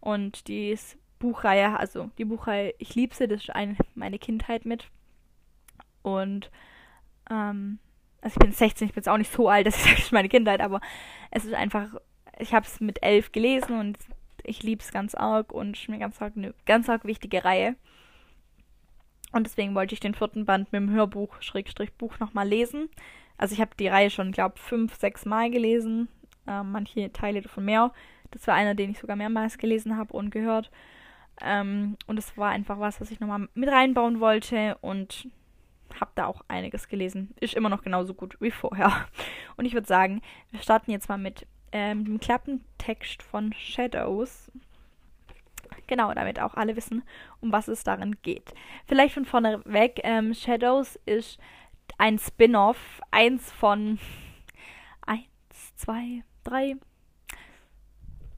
Und 0.00 0.48
die 0.48 0.76
Buchreihe, 1.18 1.78
also 1.78 2.10
die 2.16 2.24
Buchreihe, 2.24 2.74
ich 2.78 2.94
liebe 2.94 3.14
sie, 3.14 3.28
das 3.28 3.42
ist 3.42 3.50
eine, 3.50 3.76
meine 3.94 4.18
Kindheit 4.18 4.64
mit. 4.64 4.88
Und 6.02 6.50
ähm, 7.30 7.78
also 8.22 8.34
ich 8.34 8.38
bin 8.38 8.52
16, 8.52 8.88
ich 8.88 8.94
bin 8.94 9.00
jetzt 9.00 9.08
auch 9.08 9.18
nicht 9.18 9.32
so 9.32 9.48
alt, 9.48 9.66
das 9.66 9.84
ist 9.86 10.12
meine 10.12 10.28
Kindheit, 10.28 10.60
aber 10.60 10.80
es 11.30 11.44
ist 11.44 11.54
einfach 11.54 11.94
ich 12.40 12.54
habe 12.54 12.66
es 12.66 12.80
mit 12.80 13.02
elf 13.02 13.32
gelesen 13.32 13.78
und 13.78 13.98
ich 14.42 14.62
liebe 14.62 14.82
es 14.82 14.92
ganz 14.92 15.14
arg 15.14 15.52
und 15.52 15.88
mir 15.88 15.98
ganz 15.98 16.20
arg 16.20 16.34
eine 16.36 16.54
ganz 16.66 16.88
arg 16.88 17.04
wichtige 17.04 17.44
Reihe. 17.44 17.76
Und 19.32 19.46
deswegen 19.46 19.74
wollte 19.74 19.94
ich 19.94 20.00
den 20.00 20.14
vierten 20.14 20.44
Band 20.44 20.72
mit 20.72 20.80
dem 20.80 20.90
Hörbuch, 20.90 21.40
Schrägstrich 21.40 21.92
Buch 21.92 22.18
nochmal 22.18 22.48
lesen. 22.48 22.88
Also 23.38 23.54
ich 23.54 23.60
habe 23.60 23.70
die 23.78 23.88
Reihe 23.88 24.10
schon, 24.10 24.32
glaube 24.32 24.54
ich, 24.56 24.62
fünf, 24.62 24.94
sechs 24.96 25.24
Mal 25.24 25.50
gelesen. 25.50 26.08
Äh, 26.46 26.62
manche 26.62 27.12
Teile 27.12 27.40
davon 27.40 27.64
mehr. 27.64 27.92
Das 28.32 28.46
war 28.46 28.54
einer, 28.54 28.74
den 28.74 28.90
ich 28.90 28.98
sogar 28.98 29.16
mehrmals 29.16 29.58
gelesen 29.58 29.96
habe 29.96 30.12
und 30.12 30.30
gehört. 30.30 30.70
Ähm, 31.40 31.96
und 32.06 32.18
es 32.18 32.36
war 32.36 32.50
einfach 32.50 32.78
was, 32.80 33.00
was 33.00 33.10
ich 33.10 33.20
nochmal 33.20 33.48
mit 33.54 33.68
reinbauen 33.68 34.20
wollte 34.20 34.76
und 34.80 35.28
habe 35.98 36.10
da 36.14 36.26
auch 36.26 36.42
einiges 36.48 36.88
gelesen. 36.88 37.34
Ist 37.40 37.54
immer 37.54 37.68
noch 37.68 37.82
genauso 37.82 38.14
gut 38.14 38.36
wie 38.40 38.50
vorher. 38.50 39.06
Und 39.56 39.64
ich 39.64 39.74
würde 39.74 39.88
sagen, 39.88 40.22
wir 40.50 40.60
starten 40.60 40.92
jetzt 40.92 41.08
mal 41.08 41.18
mit 41.18 41.46
ähm, 41.72 42.04
dem 42.04 42.20
Klappentext 42.20 43.22
von 43.22 43.52
Shadows. 43.52 44.50
Genau, 45.86 46.12
damit 46.14 46.40
auch 46.40 46.54
alle 46.54 46.76
wissen, 46.76 47.02
um 47.40 47.52
was 47.52 47.68
es 47.68 47.84
darin 47.84 48.16
geht. 48.22 48.54
Vielleicht 48.86 49.14
von 49.14 49.24
vorne 49.24 49.62
weg, 49.64 50.00
ähm, 50.04 50.34
Shadows 50.34 50.98
ist 51.06 51.38
ein 51.98 52.18
Spin-off, 52.18 53.00
eins 53.10 53.50
von 53.52 53.98
eins, 55.06 55.76
zwei, 55.76 56.22
drei. 56.44 56.76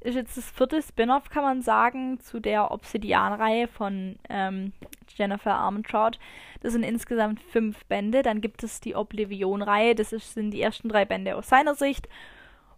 Ist 0.00 0.16
jetzt 0.16 0.36
das 0.36 0.50
vierte 0.50 0.82
Spin-off, 0.82 1.30
kann 1.30 1.44
man 1.44 1.62
sagen, 1.62 2.18
zu 2.18 2.40
der 2.40 2.72
Obsidian-Reihe 2.72 3.68
von 3.68 4.16
ähm, 4.28 4.72
Jennifer 5.16 5.54
Armentrout. 5.54 6.18
Das 6.60 6.72
sind 6.72 6.82
insgesamt 6.82 7.40
fünf 7.40 7.84
Bände. 7.84 8.22
Dann 8.22 8.40
gibt 8.40 8.64
es 8.64 8.80
die 8.80 8.96
Oblivion-Reihe. 8.96 9.94
Das 9.94 10.12
ist, 10.12 10.34
sind 10.34 10.50
die 10.50 10.60
ersten 10.60 10.88
drei 10.88 11.04
Bände 11.04 11.36
aus 11.36 11.48
seiner 11.48 11.76
Sicht. 11.76 12.08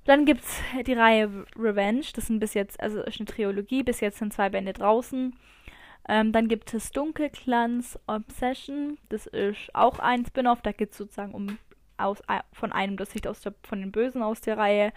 Dann 0.05 0.27
gibt 0.27 0.43
es 0.43 0.61
die 0.87 0.93
Reihe 0.93 1.47
Revenge, 1.57 2.05
das 2.15 2.27
sind 2.27 2.41
bis 2.41 2.55
jetzt, 2.55 2.81
also 2.81 3.01
ist 3.03 3.19
eine 3.21 3.27
Trilogie, 3.27 3.83
bis 3.83 4.01
jetzt 4.01 4.19
sind 4.19 4.33
zwei 4.33 4.51
Bände 4.51 4.75
draußen. 4.75 5.35
Ähm, 6.07 6.33
dann 6.33 6.49
gibt 6.49 6.75
es 6.75 6.91
Dunkelglanz 6.91 7.99
Obsession, 8.07 8.99
das 9.09 9.27
ist 9.27 9.75
auch 9.75 9.99
ein 9.99 10.27
Spin-off, 10.27 10.61
da 10.61 10.73
geht 10.73 10.93
es 10.93 10.99
sozusagen 10.99 11.33
um 11.33 11.59
aus, 11.97 12.23
von 12.53 12.73
einem, 12.73 12.97
das 12.97 13.13
Sicht 13.13 13.27
aus 13.27 13.41
der, 13.41 13.55
von 13.63 13.81
den 13.81 13.93
Bösen 13.93 14.23
aus 14.23 14.41
der 14.41 14.59
Reihe. 14.59 14.93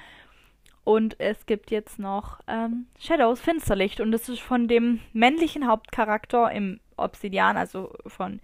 Und 0.84 1.20
es 1.20 1.46
gibt 1.46 1.70
jetzt 1.70 2.00
noch 2.00 2.40
ähm, 2.48 2.88
Shadows 2.98 3.42
Finsterlicht 3.42 4.00
und 4.00 4.12
das 4.12 4.30
ist 4.30 4.40
von 4.40 4.68
dem 4.68 5.02
männlichen 5.14 5.68
Hauptcharakter 5.68 6.52
im 6.52 6.80
Obsidian, 6.96 7.58
also 7.58 7.94
von 8.08 8.40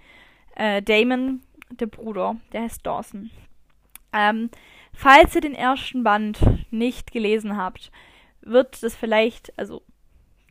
äh, 0.55 0.81
Damon, 0.81 1.41
der 1.69 1.87
Bruder, 1.87 2.35
der 2.51 2.63
heißt 2.63 2.85
Dawson. 2.85 3.31
Ähm, 4.11 4.49
Falls 4.93 5.35
ihr 5.35 5.41
den 5.41 5.55
ersten 5.55 6.03
Band 6.03 6.39
nicht 6.71 7.11
gelesen 7.11 7.57
habt, 7.57 7.91
wird 8.41 8.81
das 8.83 8.95
vielleicht, 8.95 9.57
also 9.57 9.81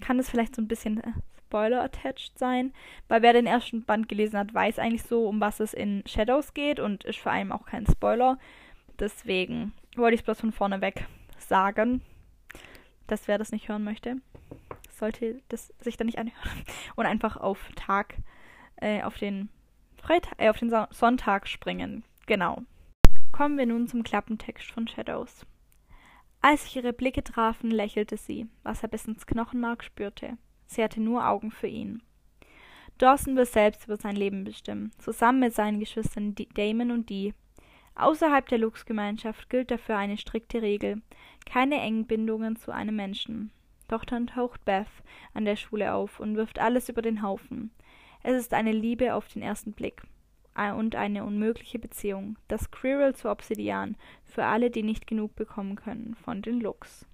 kann 0.01 0.19
es 0.19 0.29
vielleicht 0.29 0.57
so 0.57 0.63
ein 0.63 0.69
bisschen 0.69 1.03
äh, 1.03 1.13
Spoiler-attached 1.47 2.39
sein, 2.39 2.73
weil 3.09 3.23
wer 3.23 3.35
den 3.35 3.47
ersten 3.47 3.85
Band 3.85 4.09
gelesen 4.09 4.39
hat, 4.39 4.53
weiß 4.53 4.79
eigentlich 4.79 5.03
so, 5.05 5.29
um 5.29 5.41
was 5.41 5.61
es 5.61 5.75
in 5.75 6.03
Shadows 6.07 6.55
geht 6.55 6.81
und 6.81 7.05
ist 7.05 7.19
vor 7.19 7.33
allem 7.33 7.53
auch 7.53 7.67
kein 7.67 7.87
Spoiler. 7.87 8.39
Deswegen 8.99 9.73
wollte 9.97 10.15
ich 10.15 10.21
es 10.23 10.25
bloß 10.25 10.41
von 10.41 10.53
vorne 10.53 10.81
weg 10.81 11.07
sagen, 11.39 12.01
dass 13.07 13.29
wer 13.29 13.39
das 13.39 13.53
nicht 13.53 13.69
hören 13.69 13.85
möchte, 13.85 14.17
sollte 14.91 15.43
das 15.49 15.75
sich 15.81 15.97
dann 15.97 16.07
nicht 16.07 16.19
anhören 16.19 16.65
und 16.97 17.07
einfach 17.07 17.37
auf 17.37 17.59
Tag, 17.77 18.17
äh, 18.77 19.03
auf 19.03 19.19
den 19.19 19.51
Freitag, 19.97 20.35
äh, 20.39 20.49
auf 20.49 20.59
den 20.59 20.73
Sonntag 20.91 21.47
springen. 21.49 22.05
Genau. 22.27 22.63
Kommen 23.33 23.57
wir 23.57 23.65
nun 23.65 23.89
zum 23.89 24.03
Klappentext 24.03 24.71
von 24.71 24.87
Shadows. 24.87 25.47
Als 26.43 26.65
sich 26.65 26.77
ihre 26.77 26.93
Blicke 26.93 27.25
trafen, 27.25 27.71
lächelte 27.71 28.19
sie, 28.19 28.47
was 28.63 28.83
er 28.83 28.91
bis 28.91 29.07
ins 29.07 29.27
Knochenmark 29.27 29.83
spürte. 29.83 30.37
Sie 30.67 30.85
hatte 30.85 31.01
nur 31.01 31.27
Augen 31.27 31.51
für 31.51 31.67
ihn. 31.67 32.03
Dawson 32.99 33.35
will 33.35 33.47
selbst 33.47 33.87
über 33.87 33.97
sein 33.97 34.17
Leben 34.17 34.45
bestimmen, 34.45 34.93
zusammen 34.99 35.41
mit 35.41 35.55
seinen 35.55 35.81
Geschwistern 35.81 36.35
Damon 36.55 36.91
und 36.91 37.09
Dee. 37.09 37.33
Außerhalb 37.95 38.47
der 38.49 38.59
Lux-Gemeinschaft 38.59 39.49
gilt 39.49 39.71
dafür 39.71 39.97
eine 39.97 40.19
strikte 40.19 40.61
Regel: 40.61 41.01
keine 41.47 41.81
engen 41.81 42.07
Bindungen 42.07 42.57
zu 42.57 42.71
einem 42.71 42.97
Menschen. 42.97 43.51
Doch 43.89 44.05
dann 44.05 44.27
taucht 44.27 44.63
Beth 44.67 44.87
an 45.33 45.47
der 45.47 45.57
Schule 45.57 45.95
auf 45.95 46.21
und 46.21 46.37
wirft 46.37 46.59
alles 46.59 46.91
über 46.91 47.01
den 47.01 47.23
Haufen. 47.23 47.71
Es 48.23 48.35
ist 48.35 48.53
eine 48.53 48.73
Liebe 48.73 49.15
auf 49.15 49.27
den 49.29 49.41
ersten 49.43 49.73
Blick 49.73 50.03
und 50.55 50.95
eine 50.97 51.25
unmögliche 51.25 51.79
Beziehung. 51.79 52.37
Das 52.49 52.71
Quirrell 52.71 53.15
zu 53.15 53.31
Obsidian 53.31 53.97
für 54.25 54.45
alle, 54.45 54.71
die 54.71 54.83
nicht 54.83 55.07
genug 55.07 55.35
bekommen 55.35 55.77
können 55.77 56.15
von 56.25 56.43
den 56.43 56.61
Looks. 56.61 57.07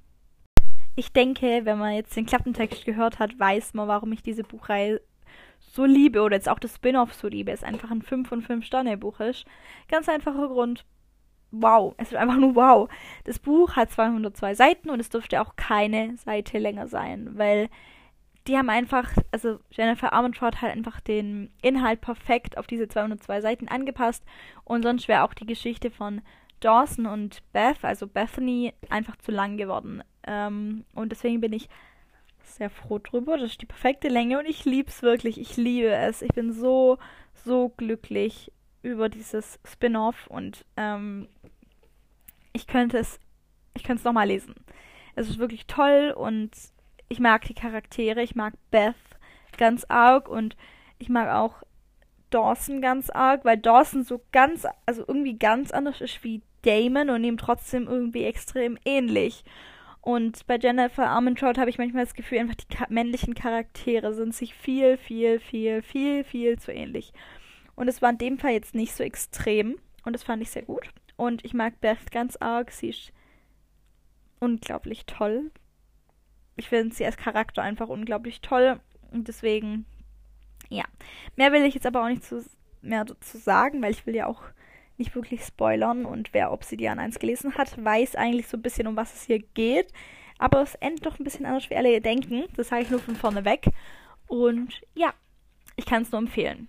Ich 0.97 1.13
denke, 1.13 1.61
wenn 1.65 1.79
man 1.79 1.95
jetzt 1.95 2.17
den 2.17 2.27
Klappentext 2.27 2.85
gehört 2.85 3.21
hat, 3.21 3.39
weiß 3.39 3.75
man, 3.75 3.87
warum 3.87 4.13
ich 4.13 4.23
diese 4.23 4.43
Buchreihe 4.43 5.01
so 5.61 5.85
liebe 5.85 6.23
oder 6.23 6.37
jetzt 6.37 6.49
auch 6.49 6.59
das 6.59 6.75
Spin-off 6.75 7.15
so 7.15 7.29
liebe. 7.29 7.53
Es 7.53 7.63
einfach 7.63 7.91
ein 7.91 8.03
5 8.03 8.29
von 8.29 8.43
5 8.43 8.65
Sterne 8.65 8.97
Buch 8.97 9.21
ist. 9.21 9.45
Ganz 9.89 10.09
einfacher 10.09 10.49
Grund. 10.49 10.85
Wow, 11.51 11.95
es 11.97 12.09
ist 12.09 12.17
einfach 12.17 12.37
nur 12.37 12.55
wow. 12.57 12.89
Das 13.25 13.39
Buch 13.39 13.77
hat 13.77 13.91
202 13.91 14.55
Seiten 14.55 14.91
und 14.91 15.01
es 15.01 15.09
dürfte 15.09 15.41
auch 15.41 15.57
keine 15.57 16.17
Seite 16.17 16.59
länger 16.59 16.89
sein, 16.89 17.31
weil 17.39 17.69
die 18.49 18.57
haben 18.57 18.71
einfach, 18.71 19.11
also 19.31 19.61
Jennifer 19.71 20.13
Armentrout 20.13 20.57
hat 20.63 20.71
einfach 20.71 21.01
den 21.01 21.51
Inhalt 21.61 22.01
perfekt 22.01 22.57
auf 22.57 22.67
diese 22.67 22.89
202 22.89 23.43
Seiten 23.43 23.69
angepasst 23.69 24.25
und 24.65 24.83
sonst 24.83 25.07
wäre 25.07 25.23
auch 25.23 25.35
die 25.35 25.47
Geschichte 25.47 25.91
von 25.91 26.23
Dawson 26.61 27.07
und 27.07 27.43
Beth, 27.53 27.85
also 27.85 28.07
Bethany, 28.07 28.73
einfach 28.89 29.17
zu 29.17 29.33
lang 29.33 29.59
geworden. 29.59 30.03
Ähm, 30.27 30.85
und 30.95 31.13
deswegen 31.13 31.41
bin 31.41 31.53
ich 31.53 31.69
sehr 32.43 32.71
froh 32.71 32.99
drüber. 32.99 33.37
Das 33.37 33.53
ist 33.53 33.63
die 33.63 33.67
perfekte 33.67 34.09
Länge 34.09 34.39
und 34.39 34.47
ich 34.47 34.65
liebe 34.65 34.89
es 34.89 35.03
wirklich. 35.03 35.39
Ich 35.39 35.57
liebe 35.57 35.91
es. 35.91 36.23
Ich 36.23 36.33
bin 36.33 36.53
so, 36.53 36.99
so 37.45 37.69
glücklich 37.77 38.51
über 38.83 39.09
dieses 39.09 39.61
Spin-off 39.65 40.27
und 40.29 40.65
ähm, 40.77 41.29
ich 42.55 42.67
könnte 42.67 42.99
es, 42.99 43.21
ich 43.75 43.85
könnte 43.85 44.01
es 44.01 44.05
nochmal 44.05 44.29
lesen. 44.29 44.55
Es 45.15 45.29
ist 45.29 45.39
wirklich 45.39 45.67
toll 45.67 46.15
und 46.17 46.51
ich 47.09 47.21
mag 47.21 47.45
die 47.47 47.55
Charaktere, 47.55 48.23
ich 48.23 48.35
mag 48.35 48.55
Beth 48.71 48.95
ganz 49.57 49.85
arg 49.89 50.29
und 50.29 50.57
ich 50.99 51.09
mag 51.09 51.29
auch 51.29 51.63
Dawson 52.31 52.83
ganz 52.83 53.11
arg, 53.11 53.45
weil 53.45 53.57
Dawson 53.57 54.05
so 54.05 54.21
ganz, 54.33 54.67
also 54.87 55.05
irgendwie 55.07 55.39
ganz 55.39 55.71
anders 55.71 56.01
ist 56.01 56.23
wie 56.23 56.43
Damon 56.63 57.11
und 57.11 57.25
ihm 57.25 57.39
trotzdem 57.39 57.87
irgendwie 57.87 58.25
extrem 58.25 58.79
ähnlich. 58.85 59.45
Und 60.01 60.47
bei 60.47 60.59
Jennifer 60.59 61.09
Armentrout 61.09 61.59
habe 61.59 61.71
ich 61.71 61.79
manchmal 61.79 62.05
das 62.05 62.15
Gefühl, 62.15 62.39
einfach 62.39 62.55
die 62.55 62.67
männlichen 62.89 63.35
Charaktere 63.35 64.15
sind 64.15 64.35
sich 64.35 64.55
viel, 64.55 64.97
viel, 64.97 65.41
viel, 65.41 65.83
viel, 65.83 66.25
viel 66.25 66.59
zu 66.59 66.73
ähnlich. 66.73 67.13
Und 67.75 67.89
es 67.89 68.03
war 68.03 68.11
in 68.11 68.19
dem 68.19 68.39
Fall 68.39 68.53
jetzt 68.53 68.75
nicht 68.75 68.95
so 68.95 69.05
extrem 69.05 69.79
und 70.05 70.13
das 70.13 70.23
fand 70.23 70.43
ich 70.43 70.51
sehr 70.51 70.63
gut. 70.63 70.89
Und 71.17 71.45
ich 71.45 71.55
mag 71.55 71.81
Beth 71.81 72.11
ganz 72.11 72.37
arg, 72.37 72.71
sie 72.71 72.91
ist 72.91 73.13
unglaublich 74.41 75.07
toll 75.07 75.51
ich 76.59 76.69
finde 76.69 76.95
sie 76.95 77.07
als 77.07 77.17
Charakter 77.17 77.63
einfach 77.63 77.89
unglaublich 77.89 78.41
toll. 78.41 78.81
Und 79.11 79.29
deswegen, 79.29 79.87
ja. 80.69 80.85
Mehr 81.37 81.53
will 81.53 81.63
ich 81.63 81.75
jetzt 81.75 81.87
aber 81.87 82.03
auch 82.03 82.09
nicht 82.09 82.25
zu, 82.25 82.45
mehr 82.83 83.05
dazu 83.05 83.39
sagen, 83.39 83.81
weil 83.81 83.93
ich 83.93 84.07
will 84.07 84.15
ja 84.15 84.27
auch 84.27 84.43
nicht 84.97 85.15
wirklich 85.15 85.43
spoilern. 85.43 86.05
Und 86.05 86.35
wer 86.35 86.53
Obsidian 86.53 86.99
1 86.99 87.19
gelesen 87.21 87.55
hat, 87.55 87.83
weiß 87.83 88.17
eigentlich 88.17 88.49
so 88.49 88.57
ein 88.57 88.63
bisschen, 88.63 88.87
um 88.87 88.97
was 88.97 89.15
es 89.15 89.23
hier 89.23 89.39
geht. 89.55 89.93
Aber 90.39 90.61
es 90.63 90.75
endet 90.77 91.07
doch 91.07 91.19
ein 91.19 91.25
bisschen 91.25 91.47
anders, 91.47 91.71
wie 91.71 91.77
alle 91.77 92.01
denken. 92.01 92.45
Das 92.57 92.69
sage 92.69 92.83
ich 92.83 92.91
nur 92.91 93.01
von 93.01 93.17
vorne 93.17 93.45
weg. 93.45 93.69
Und 94.27 94.83
ja, 94.95 95.15
ich 95.77 95.87
kann 95.87 96.03
es 96.03 96.13
nur 96.13 96.21
empfehlen. 96.21 96.69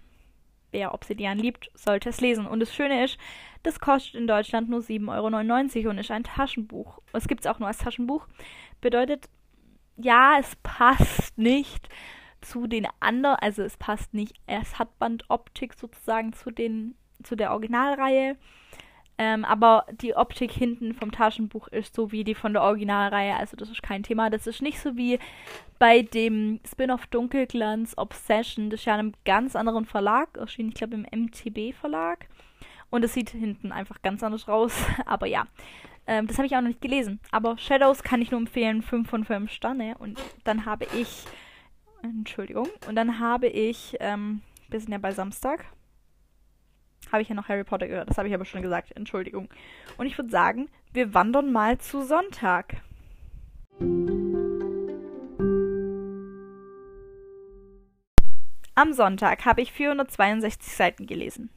wer 0.71 0.93
Obsidian 0.93 1.39
liebt, 1.39 1.71
sollte 1.73 2.09
es 2.09 2.21
lesen. 2.21 2.45
Und 2.45 2.59
das 2.59 2.73
Schöne 2.73 3.03
ist, 3.03 3.17
das 3.63 3.79
kostet 3.79 4.15
in 4.15 4.27
Deutschland 4.27 4.69
nur 4.69 4.81
7,99 4.81 5.79
Euro 5.79 5.89
und 5.89 5.97
ist 5.97 6.11
ein 6.11 6.23
Taschenbuch. 6.23 6.99
Es 7.11 7.27
gibt 7.27 7.41
es 7.41 7.47
auch 7.47 7.59
nur 7.59 7.67
als 7.67 7.79
Taschenbuch. 7.79 8.27
Bedeutet, 8.81 9.29
ja, 10.01 10.37
es 10.39 10.55
passt 10.63 11.37
nicht 11.37 11.89
zu 12.41 12.67
den 12.67 12.87
anderen, 12.99 13.37
also 13.37 13.63
es 13.63 13.77
passt 13.77 14.13
nicht, 14.13 14.33
es 14.47 14.79
hat 14.79 14.97
Bandoptik 14.97 15.73
sozusagen 15.73 16.33
zu 16.33 16.51
den, 16.51 16.95
zu 17.23 17.35
der 17.35 17.51
Originalreihe. 17.51 18.37
Ähm, 19.21 19.43
aber 19.43 19.85
die 20.01 20.15
Optik 20.15 20.49
hinten 20.49 20.93
vom 20.93 21.11
Taschenbuch 21.11 21.67
ist 21.67 21.93
so 21.93 22.13
wie 22.13 22.23
die 22.23 22.35
von 22.35 22.53
der 22.53 22.61
Originalreihe, 22.61 23.35
also 23.35 23.57
das 23.57 23.69
ist 23.69 23.83
kein 23.83 24.01
Thema. 24.01 24.29
Das 24.29 24.47
ist 24.47 24.61
nicht 24.61 24.79
so 24.79 24.95
wie 24.95 25.19
bei 25.77 26.03
dem 26.03 26.61
Spin-off 26.65 27.05
Dunkelglanz 27.07 27.95
Obsession. 27.97 28.69
Das 28.69 28.79
ist 28.79 28.85
ja 28.85 28.93
in 28.93 28.99
einem 28.99 29.13
ganz 29.25 29.57
anderen 29.57 29.85
Verlag 29.85 30.37
erschienen, 30.37 30.69
ich 30.69 30.75
glaube 30.75 30.95
im 30.95 31.05
MTB 31.11 31.75
Verlag. 31.75 32.29
Und 32.89 33.03
es 33.03 33.13
sieht 33.13 33.31
hinten 33.31 33.73
einfach 33.73 34.01
ganz 34.01 34.23
anders 34.23 34.47
raus. 34.47 34.73
Aber 35.05 35.27
ja, 35.27 35.47
ähm, 36.09 36.25
das 36.25 36.37
habe 36.37 36.47
ich 36.47 36.55
auch 36.55 36.61
noch 36.61 36.69
nicht 36.69 36.81
gelesen. 36.81 37.19
Aber 37.31 37.57
Shadows 37.57 38.01
kann 38.01 38.21
ich 38.21 38.31
nur 38.31 38.39
empfehlen, 38.39 38.81
5 38.81 39.07
von 39.07 39.23
5 39.23 39.51
Sterne. 39.51 39.95
Und 39.99 40.19
dann 40.43 40.65
habe 40.65 40.85
ich, 40.97 41.25
Entschuldigung, 42.01 42.67
und 42.87 42.95
dann 42.95 43.19
habe 43.19 43.47
ich, 43.47 43.95
ähm, 43.99 44.41
wir 44.69 44.79
sind 44.79 44.91
ja 44.91 44.97
bei 44.97 45.11
Samstag 45.11 45.65
habe 47.11 47.21
ich 47.21 47.29
ja 47.29 47.35
noch 47.35 47.47
Harry 47.47 47.63
Potter 47.63 47.87
gehört. 47.87 48.09
Das 48.09 48.17
habe 48.17 48.27
ich 48.27 48.33
aber 48.33 48.45
schon 48.45 48.61
gesagt. 48.61 48.91
Entschuldigung. 48.95 49.49
Und 49.97 50.05
ich 50.05 50.17
würde 50.17 50.29
sagen, 50.29 50.69
wir 50.93 51.13
wandern 51.13 51.51
mal 51.51 51.77
zu 51.79 52.03
Sonntag. 52.03 52.75
Am 58.75 58.93
Sonntag 58.93 59.45
habe 59.45 59.61
ich 59.61 59.71
462 59.71 60.73
Seiten 60.73 61.07
gelesen. 61.07 61.49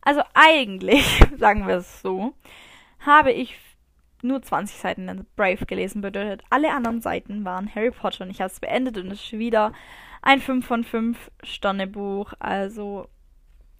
Also 0.00 0.22
eigentlich, 0.34 1.22
sagen 1.38 1.66
wir 1.66 1.76
es 1.76 2.02
so, 2.02 2.34
habe 3.00 3.32
ich 3.32 3.58
nur 4.22 4.42
20 4.42 4.76
Seiten 4.76 5.08
in 5.08 5.26
Brave 5.36 5.66
gelesen. 5.66 6.02
Bedeutet, 6.02 6.42
alle 6.50 6.72
anderen 6.72 7.00
Seiten 7.00 7.44
waren 7.44 7.72
Harry 7.74 7.90
Potter 7.90 8.24
und 8.24 8.30
ich 8.30 8.40
habe 8.40 8.50
es 8.50 8.60
beendet 8.60 8.98
und 8.98 9.10
es 9.10 9.22
ist 9.22 9.32
wieder 9.32 9.72
ein 10.22 10.40
5 10.40 10.66
von 10.66 10.84
5 10.84 11.30
Sterne 11.42 11.86
Buch. 11.86 12.32
Also, 12.38 13.08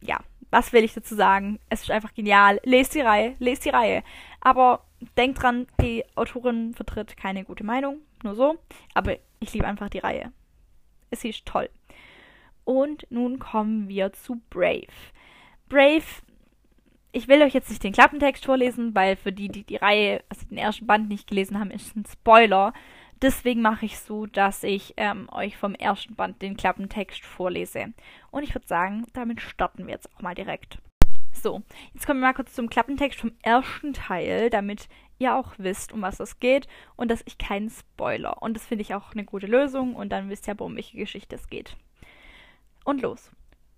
ja, 0.01 0.19
was 0.51 0.73
will 0.73 0.85
ich 0.85 0.95
dazu 0.95 1.15
sagen? 1.15 1.59
Es 1.71 1.83
ist 1.83 1.91
einfach 1.91 2.15
genial. 2.15 2.61
Lest 2.65 2.95
die 2.95 3.01
Reihe, 3.01 3.35
lest 3.39 3.65
die 3.65 3.71
Reihe. 3.71 4.03
Aber 4.41 4.85
denkt 5.17 5.43
dran, 5.43 5.67
die 5.81 6.05
Autorin 6.15 6.75
vertritt 6.75 7.17
keine 7.17 7.45
gute 7.45 7.65
Meinung, 7.65 8.01
nur 8.23 8.35
so. 8.35 8.57
Aber 8.95 9.17
ich 9.41 9.53
liebe 9.55 9.67
einfach 9.67 9.89
die 9.89 9.99
Reihe. 9.99 10.33
Es 11.11 11.25
ist 11.25 11.47
toll. 11.47 11.71
Und 12.65 13.07
nun 13.11 13.39
kommen 13.39 13.89
wir 13.89 14.13
zu 14.13 14.41
Brave. 14.51 14.87
Brave, 15.69 16.05
ich 17.13 17.29
will 17.29 17.43
euch 17.43 17.53
jetzt 17.53 17.69
nicht 17.69 17.85
den 17.85 17.93
Klappentext 17.93 18.47
vorlesen, 18.47 18.95
weil 18.95 19.17
für 19.17 19.33
die, 19.33 19.49
die 19.49 19.65
die 19.65 19.77
Reihe, 19.77 20.25
also 20.31 20.47
den 20.47 20.59
ersten 20.59 20.87
Band 20.87 21.09
nicht 21.09 21.29
gelesen 21.29 21.59
haben, 21.59 21.71
ist 21.71 21.95
ein 21.95 22.07
Spoiler. 22.11 22.73
Deswegen 23.21 23.61
mache 23.61 23.87
ich 23.87 23.99
so, 23.99 24.27
dass 24.27 24.65
ich 24.65 24.95
ähm, 24.97 25.29
euch 25.31 25.57
vom 25.57 25.75
ersten 25.75 26.15
Band 26.17 26.43
den 26.43 26.57
Klappentext 26.57 27.25
vorlese. 27.25 27.93
Und 28.31 28.43
ich 28.43 28.55
würde 28.55 28.67
sagen, 28.67 29.07
damit 29.13 29.41
starten 29.41 29.87
wir 29.87 29.93
jetzt 29.93 30.13
auch 30.17 30.23
mal 30.23 30.35
direkt. 30.35 30.79
So, 31.33 31.63
jetzt 31.93 32.07
kommen 32.07 32.21
wir 32.21 32.29
mal 32.29 32.35
kurz 32.35 32.55
zum 32.55 32.69
Klappentext 32.69 33.21
vom 33.21 33.33
ersten 33.43 33.93
Teil, 33.93 34.51
damit 34.51 34.89
ihr 35.19 35.37
auch 35.37 35.55
wisst, 35.59 35.93
um 35.93 36.03
was 36.03 36.19
es 36.19 36.41
geht 36.41 36.67
und 36.97 37.11
dass 37.11 37.23
ich 37.27 37.39
keinen 37.39 37.71
Spoiler. 37.71 38.43
Und 38.43 38.55
das 38.55 38.67
finde 38.67 38.83
ich 38.83 38.95
auch 38.95 39.13
eine 39.13 39.25
gute 39.25 39.47
Lösung 39.47 39.95
und 39.95 40.11
dann 40.11 40.29
wisst 40.31 40.49
ihr 40.49 40.53
aber, 40.53 40.65
um 40.65 40.77
welche 40.77 40.97
Geschichte 40.97 41.37
es 41.37 41.49
geht. 41.49 41.77
Und 42.85 43.03
los. 43.03 43.31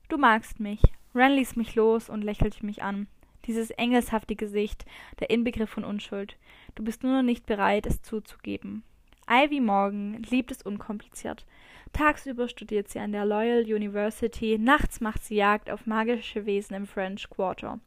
Du 0.08 0.16
magst 0.16 0.60
mich. 0.60 0.80
Ren 1.14 1.32
ließ 1.32 1.56
mich 1.56 1.74
los 1.74 2.08
und 2.08 2.22
lächelte 2.22 2.64
mich 2.66 2.82
an. 2.82 3.06
Dieses 3.46 3.70
engelshafte 3.70 4.36
Gesicht, 4.36 4.84
der 5.20 5.30
Inbegriff 5.30 5.70
von 5.70 5.84
Unschuld. 5.84 6.36
Du 6.74 6.82
bist 6.82 7.02
nur 7.02 7.12
noch 7.12 7.22
nicht 7.22 7.46
bereit, 7.46 7.86
es 7.86 8.02
zuzugeben. 8.02 8.82
Ivy 9.28 9.60
Morgan 9.60 10.22
liebt 10.30 10.50
es 10.50 10.62
unkompliziert. 10.62 11.46
Tagsüber 11.92 12.48
studiert 12.48 12.88
sie 12.88 12.98
an 12.98 13.12
der 13.12 13.24
Loyal 13.24 13.62
University, 13.62 14.58
nachts 14.58 15.00
macht 15.00 15.24
sie 15.24 15.36
Jagd 15.36 15.70
auf 15.70 15.86
magische 15.86 16.44
Wesen 16.44 16.74
im 16.74 16.86
French 16.86 17.30
Quarter 17.30 17.78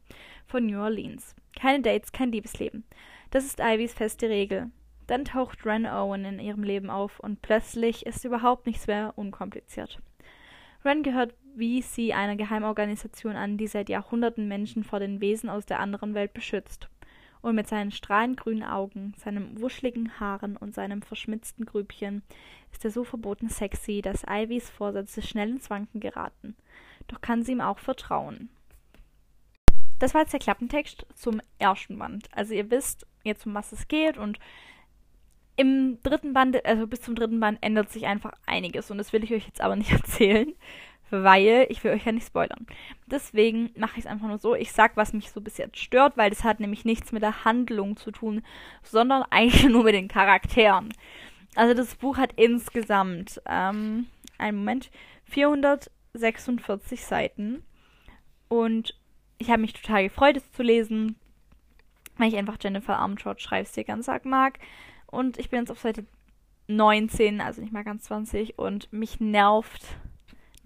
von 0.46 0.66
New 0.66 0.80
Orleans. 0.80 1.36
Keine 1.58 1.82
Dates, 1.82 2.12
kein 2.12 2.32
Liebesleben. 2.32 2.84
Das 3.30 3.44
ist 3.44 3.60
Ivys 3.60 3.92
feste 3.92 4.28
Regel. 4.28 4.70
Dann 5.06 5.24
taucht 5.24 5.64
Ren 5.64 5.86
Owen 5.86 6.24
in 6.24 6.38
ihrem 6.38 6.62
Leben 6.62 6.90
auf 6.90 7.20
und 7.20 7.42
plötzlich 7.42 8.06
ist 8.06 8.24
überhaupt 8.24 8.66
nichts 8.66 8.86
mehr 8.86 9.12
unkompliziert. 9.16 10.00
Ren 10.84 11.02
gehört 11.02 11.34
wie 11.58 11.82
sie 11.82 12.14
einer 12.14 12.36
Geheimorganisation 12.36 13.36
an, 13.36 13.56
die 13.58 13.66
seit 13.66 13.88
Jahrhunderten 13.88 14.48
Menschen 14.48 14.84
vor 14.84 15.00
den 15.00 15.20
Wesen 15.20 15.50
aus 15.50 15.66
der 15.66 15.80
anderen 15.80 16.14
Welt 16.14 16.32
beschützt 16.32 16.88
und 17.40 17.54
mit 17.54 17.68
seinen 17.68 17.90
strahlend 17.90 18.38
grünen 18.38 18.62
Augen, 18.62 19.14
seinem 19.16 19.60
wuscheligen 19.60 20.18
Haaren 20.20 20.56
und 20.56 20.74
seinem 20.74 21.02
verschmitzten 21.02 21.66
Grübchen 21.66 22.22
ist 22.72 22.84
er 22.84 22.90
so 22.90 23.04
verboten 23.04 23.48
sexy, 23.48 24.02
dass 24.02 24.24
Ivys 24.28 24.70
Vorsätze 24.70 25.22
schnell 25.22 25.50
ins 25.50 25.70
Wanken 25.70 26.00
geraten. 26.00 26.56
Doch 27.06 27.20
kann 27.20 27.42
sie 27.42 27.52
ihm 27.52 27.60
auch 27.60 27.78
vertrauen. 27.78 28.50
Das 29.98 30.14
war 30.14 30.22
jetzt 30.22 30.32
der 30.32 30.40
Klappentext 30.40 31.06
zum 31.14 31.40
ersten 31.58 31.98
Band. 31.98 32.28
Also 32.32 32.54
ihr 32.54 32.70
wisst 32.70 33.06
jetzt, 33.24 33.46
um 33.46 33.54
was 33.54 33.72
es 33.72 33.88
geht 33.88 34.16
und 34.16 34.38
im 35.56 35.98
dritten 36.04 36.34
Band, 36.34 36.64
also 36.64 36.86
bis 36.86 37.00
zum 37.00 37.16
dritten 37.16 37.40
Band 37.40 37.58
ändert 37.62 37.90
sich 37.90 38.06
einfach 38.06 38.32
einiges 38.46 38.92
und 38.92 38.98
das 38.98 39.12
will 39.12 39.24
ich 39.24 39.32
euch 39.32 39.46
jetzt 39.46 39.60
aber 39.60 39.74
nicht 39.74 39.90
erzählen 39.92 40.52
weil 41.10 41.66
ich 41.68 41.82
will 41.82 41.92
euch 41.92 42.04
ja 42.04 42.12
nicht 42.12 42.26
spoilern. 42.26 42.66
Deswegen 43.06 43.70
mache 43.76 43.98
ich 43.98 44.04
es 44.04 44.06
einfach 44.06 44.28
nur 44.28 44.38
so. 44.38 44.54
Ich 44.54 44.72
sag, 44.72 44.96
was 44.96 45.12
mich 45.12 45.30
so 45.30 45.40
bis 45.40 45.58
jetzt 45.58 45.78
stört, 45.78 46.16
weil 46.16 46.30
das 46.30 46.44
hat 46.44 46.60
nämlich 46.60 46.84
nichts 46.84 47.12
mit 47.12 47.22
der 47.22 47.44
Handlung 47.44 47.96
zu 47.96 48.10
tun, 48.10 48.42
sondern 48.82 49.24
eigentlich 49.30 49.68
nur 49.68 49.84
mit 49.84 49.94
den 49.94 50.08
Charakteren. 50.08 50.92
Also 51.54 51.74
das 51.74 51.94
Buch 51.96 52.18
hat 52.18 52.32
insgesamt, 52.36 53.40
ähm, 53.46 54.06
einen 54.38 54.58
Moment, 54.58 54.90
446 55.24 57.04
Seiten 57.04 57.62
und 58.48 58.94
ich 59.38 59.50
habe 59.50 59.62
mich 59.62 59.72
total 59.72 60.04
gefreut, 60.04 60.36
es 60.36 60.52
zu 60.52 60.62
lesen, 60.62 61.16
weil 62.16 62.28
ich 62.28 62.36
einfach 62.36 62.56
Jennifer 62.60 62.98
Armentrout 62.98 63.36
Schreibstil 63.38 63.84
ganz 63.84 64.08
arg 64.08 64.24
mag. 64.24 64.58
Und 65.06 65.38
ich 65.38 65.48
bin 65.48 65.60
jetzt 65.60 65.70
auf 65.70 65.78
Seite 65.78 66.04
19, 66.66 67.40
also 67.40 67.60
nicht 67.60 67.72
mal 67.72 67.84
ganz 67.84 68.04
20 68.04 68.58
und 68.58 68.92
mich 68.92 69.20
nervt 69.20 69.84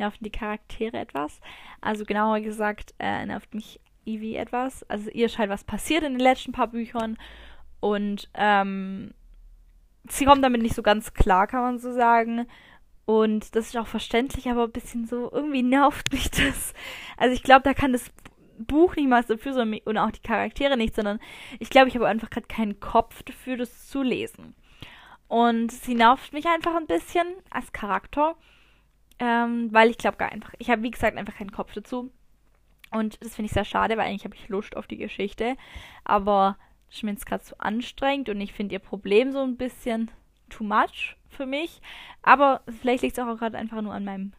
nerven 0.02 0.24
die 0.24 0.30
Charaktere 0.30 0.98
etwas. 0.98 1.40
Also 1.80 2.04
genauer 2.04 2.40
gesagt, 2.40 2.94
äh, 2.98 3.24
nervt 3.24 3.54
mich 3.54 3.80
Evie 4.04 4.36
etwas. 4.36 4.82
Also 4.90 5.10
ihr 5.10 5.28
scheint 5.28 5.50
was 5.50 5.64
passiert 5.64 6.02
in 6.02 6.14
den 6.14 6.20
letzten 6.20 6.52
paar 6.52 6.68
Büchern 6.68 7.16
und 7.80 8.28
ähm, 8.34 9.14
sie 10.08 10.24
kommt 10.24 10.44
damit 10.44 10.62
nicht 10.62 10.74
so 10.74 10.82
ganz 10.82 11.14
klar, 11.14 11.46
kann 11.46 11.62
man 11.62 11.78
so 11.78 11.92
sagen. 11.92 12.46
Und 13.04 13.54
das 13.56 13.66
ist 13.66 13.76
auch 13.76 13.86
verständlich, 13.86 14.48
aber 14.48 14.64
ein 14.64 14.72
bisschen 14.72 15.06
so, 15.06 15.30
irgendwie 15.32 15.62
nervt 15.62 16.12
mich 16.12 16.30
das. 16.30 16.74
Also 17.16 17.34
ich 17.34 17.42
glaube, 17.42 17.62
da 17.62 17.74
kann 17.74 17.92
das 17.92 18.10
Buch 18.58 18.96
nicht 18.96 19.08
mal 19.08 19.24
dafür 19.24 19.54
sondern, 19.54 19.80
und 19.84 19.98
auch 19.98 20.10
die 20.10 20.22
Charaktere 20.22 20.76
nicht, 20.76 20.94
sondern 20.94 21.18
ich 21.58 21.70
glaube, 21.70 21.88
ich 21.88 21.94
habe 21.94 22.06
einfach 22.06 22.30
gerade 22.30 22.46
keinen 22.46 22.80
Kopf 22.80 23.22
dafür, 23.22 23.56
das 23.56 23.88
zu 23.88 24.02
lesen. 24.02 24.54
Und 25.28 25.72
sie 25.72 25.94
nervt 25.94 26.32
mich 26.32 26.46
einfach 26.46 26.76
ein 26.76 26.86
bisschen 26.86 27.26
als 27.50 27.72
Charakter. 27.72 28.36
Ähm, 29.18 29.72
weil 29.72 29.90
ich 29.90 29.98
glaube 29.98 30.16
gar 30.16 30.32
einfach, 30.32 30.54
ich 30.58 30.70
habe 30.70 30.82
wie 30.82 30.90
gesagt 30.90 31.16
einfach 31.16 31.36
keinen 31.36 31.52
Kopf 31.52 31.72
dazu. 31.74 32.10
Und 32.90 33.22
das 33.22 33.34
finde 33.34 33.46
ich 33.46 33.52
sehr 33.52 33.64
schade, 33.64 33.96
weil 33.96 34.06
eigentlich 34.06 34.24
habe 34.24 34.34
ich 34.34 34.48
Lust 34.48 34.76
auf 34.76 34.86
die 34.86 34.98
Geschichte. 34.98 35.56
Aber 36.04 36.56
ist 36.90 37.02
mir 37.02 37.10
jetzt 37.10 37.26
gerade 37.26 37.42
zu 37.42 37.58
anstrengend 37.58 38.28
und 38.28 38.40
ich 38.40 38.52
finde 38.52 38.74
ihr 38.74 38.78
Problem 38.78 39.32
so 39.32 39.42
ein 39.42 39.56
bisschen 39.56 40.10
too 40.50 40.64
much 40.64 41.16
für 41.28 41.46
mich. 41.46 41.80
Aber 42.22 42.60
vielleicht 42.80 43.02
liegt 43.02 43.16
es 43.16 43.24
auch 43.24 43.36
gerade 43.38 43.56
einfach 43.56 43.80
nur 43.80 43.94
an 43.94 44.04
meinem 44.04 44.32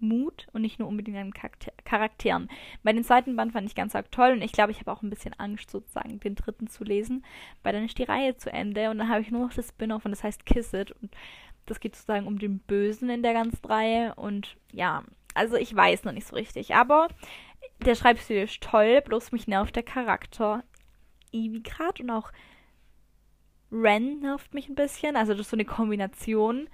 Mut 0.00 0.46
und 0.52 0.62
nicht 0.62 0.78
nur 0.78 0.88
unbedingt 0.88 1.16
an 1.16 1.32
Charakter 1.32 1.72
Charakteren. 1.84 2.48
Bei 2.82 2.92
den 2.92 3.04
zweiten 3.04 3.36
Band 3.36 3.52
fand 3.52 3.68
ich 3.68 3.74
ganz 3.74 3.94
arg 3.94 4.10
toll 4.10 4.32
und 4.32 4.42
ich 4.42 4.52
glaube, 4.52 4.72
ich 4.72 4.80
habe 4.80 4.90
auch 4.90 5.02
ein 5.02 5.10
bisschen 5.10 5.34
Angst, 5.38 5.70
sozusagen 5.70 6.20
den 6.20 6.34
dritten 6.34 6.66
zu 6.66 6.84
lesen, 6.84 7.24
weil 7.62 7.72
dann 7.72 7.84
ist 7.84 7.98
die 7.98 8.04
Reihe 8.04 8.36
zu 8.36 8.52
Ende 8.52 8.90
und 8.90 8.98
dann 8.98 9.08
habe 9.08 9.20
ich 9.20 9.30
nur 9.30 9.46
noch 9.46 9.54
das 9.54 9.68
Spin-off 9.68 10.04
und 10.04 10.10
das 10.12 10.24
heißt 10.24 10.46
Kiss 10.46 10.72
It 10.72 10.92
und 10.92 11.10
das 11.70 11.80
geht 11.80 11.94
sozusagen 11.94 12.26
um 12.26 12.38
den 12.38 12.58
Bösen 12.58 13.08
in 13.10 13.22
der 13.22 13.32
ganzen 13.32 13.64
Reihe. 13.64 14.14
Und 14.16 14.56
ja, 14.72 15.04
also 15.34 15.56
ich 15.56 15.74
weiß 15.74 16.04
noch 16.04 16.12
nicht 16.12 16.26
so 16.26 16.36
richtig. 16.36 16.74
Aber 16.74 17.08
der 17.84 17.94
Schreibstil 17.94 18.42
ist 18.42 18.60
toll, 18.60 19.00
bloß 19.02 19.32
mich 19.32 19.46
nervt 19.46 19.76
der 19.76 19.82
Charakter 19.82 20.64
Ivy 21.32 21.60
gerade 21.60 22.02
und 22.02 22.10
auch 22.10 22.32
Ren 23.72 24.20
nervt 24.20 24.52
mich 24.52 24.68
ein 24.68 24.74
bisschen. 24.74 25.16
Also 25.16 25.32
das 25.32 25.42
ist 25.42 25.50
so 25.50 25.56
eine 25.56 25.64
Kombination. 25.64 26.68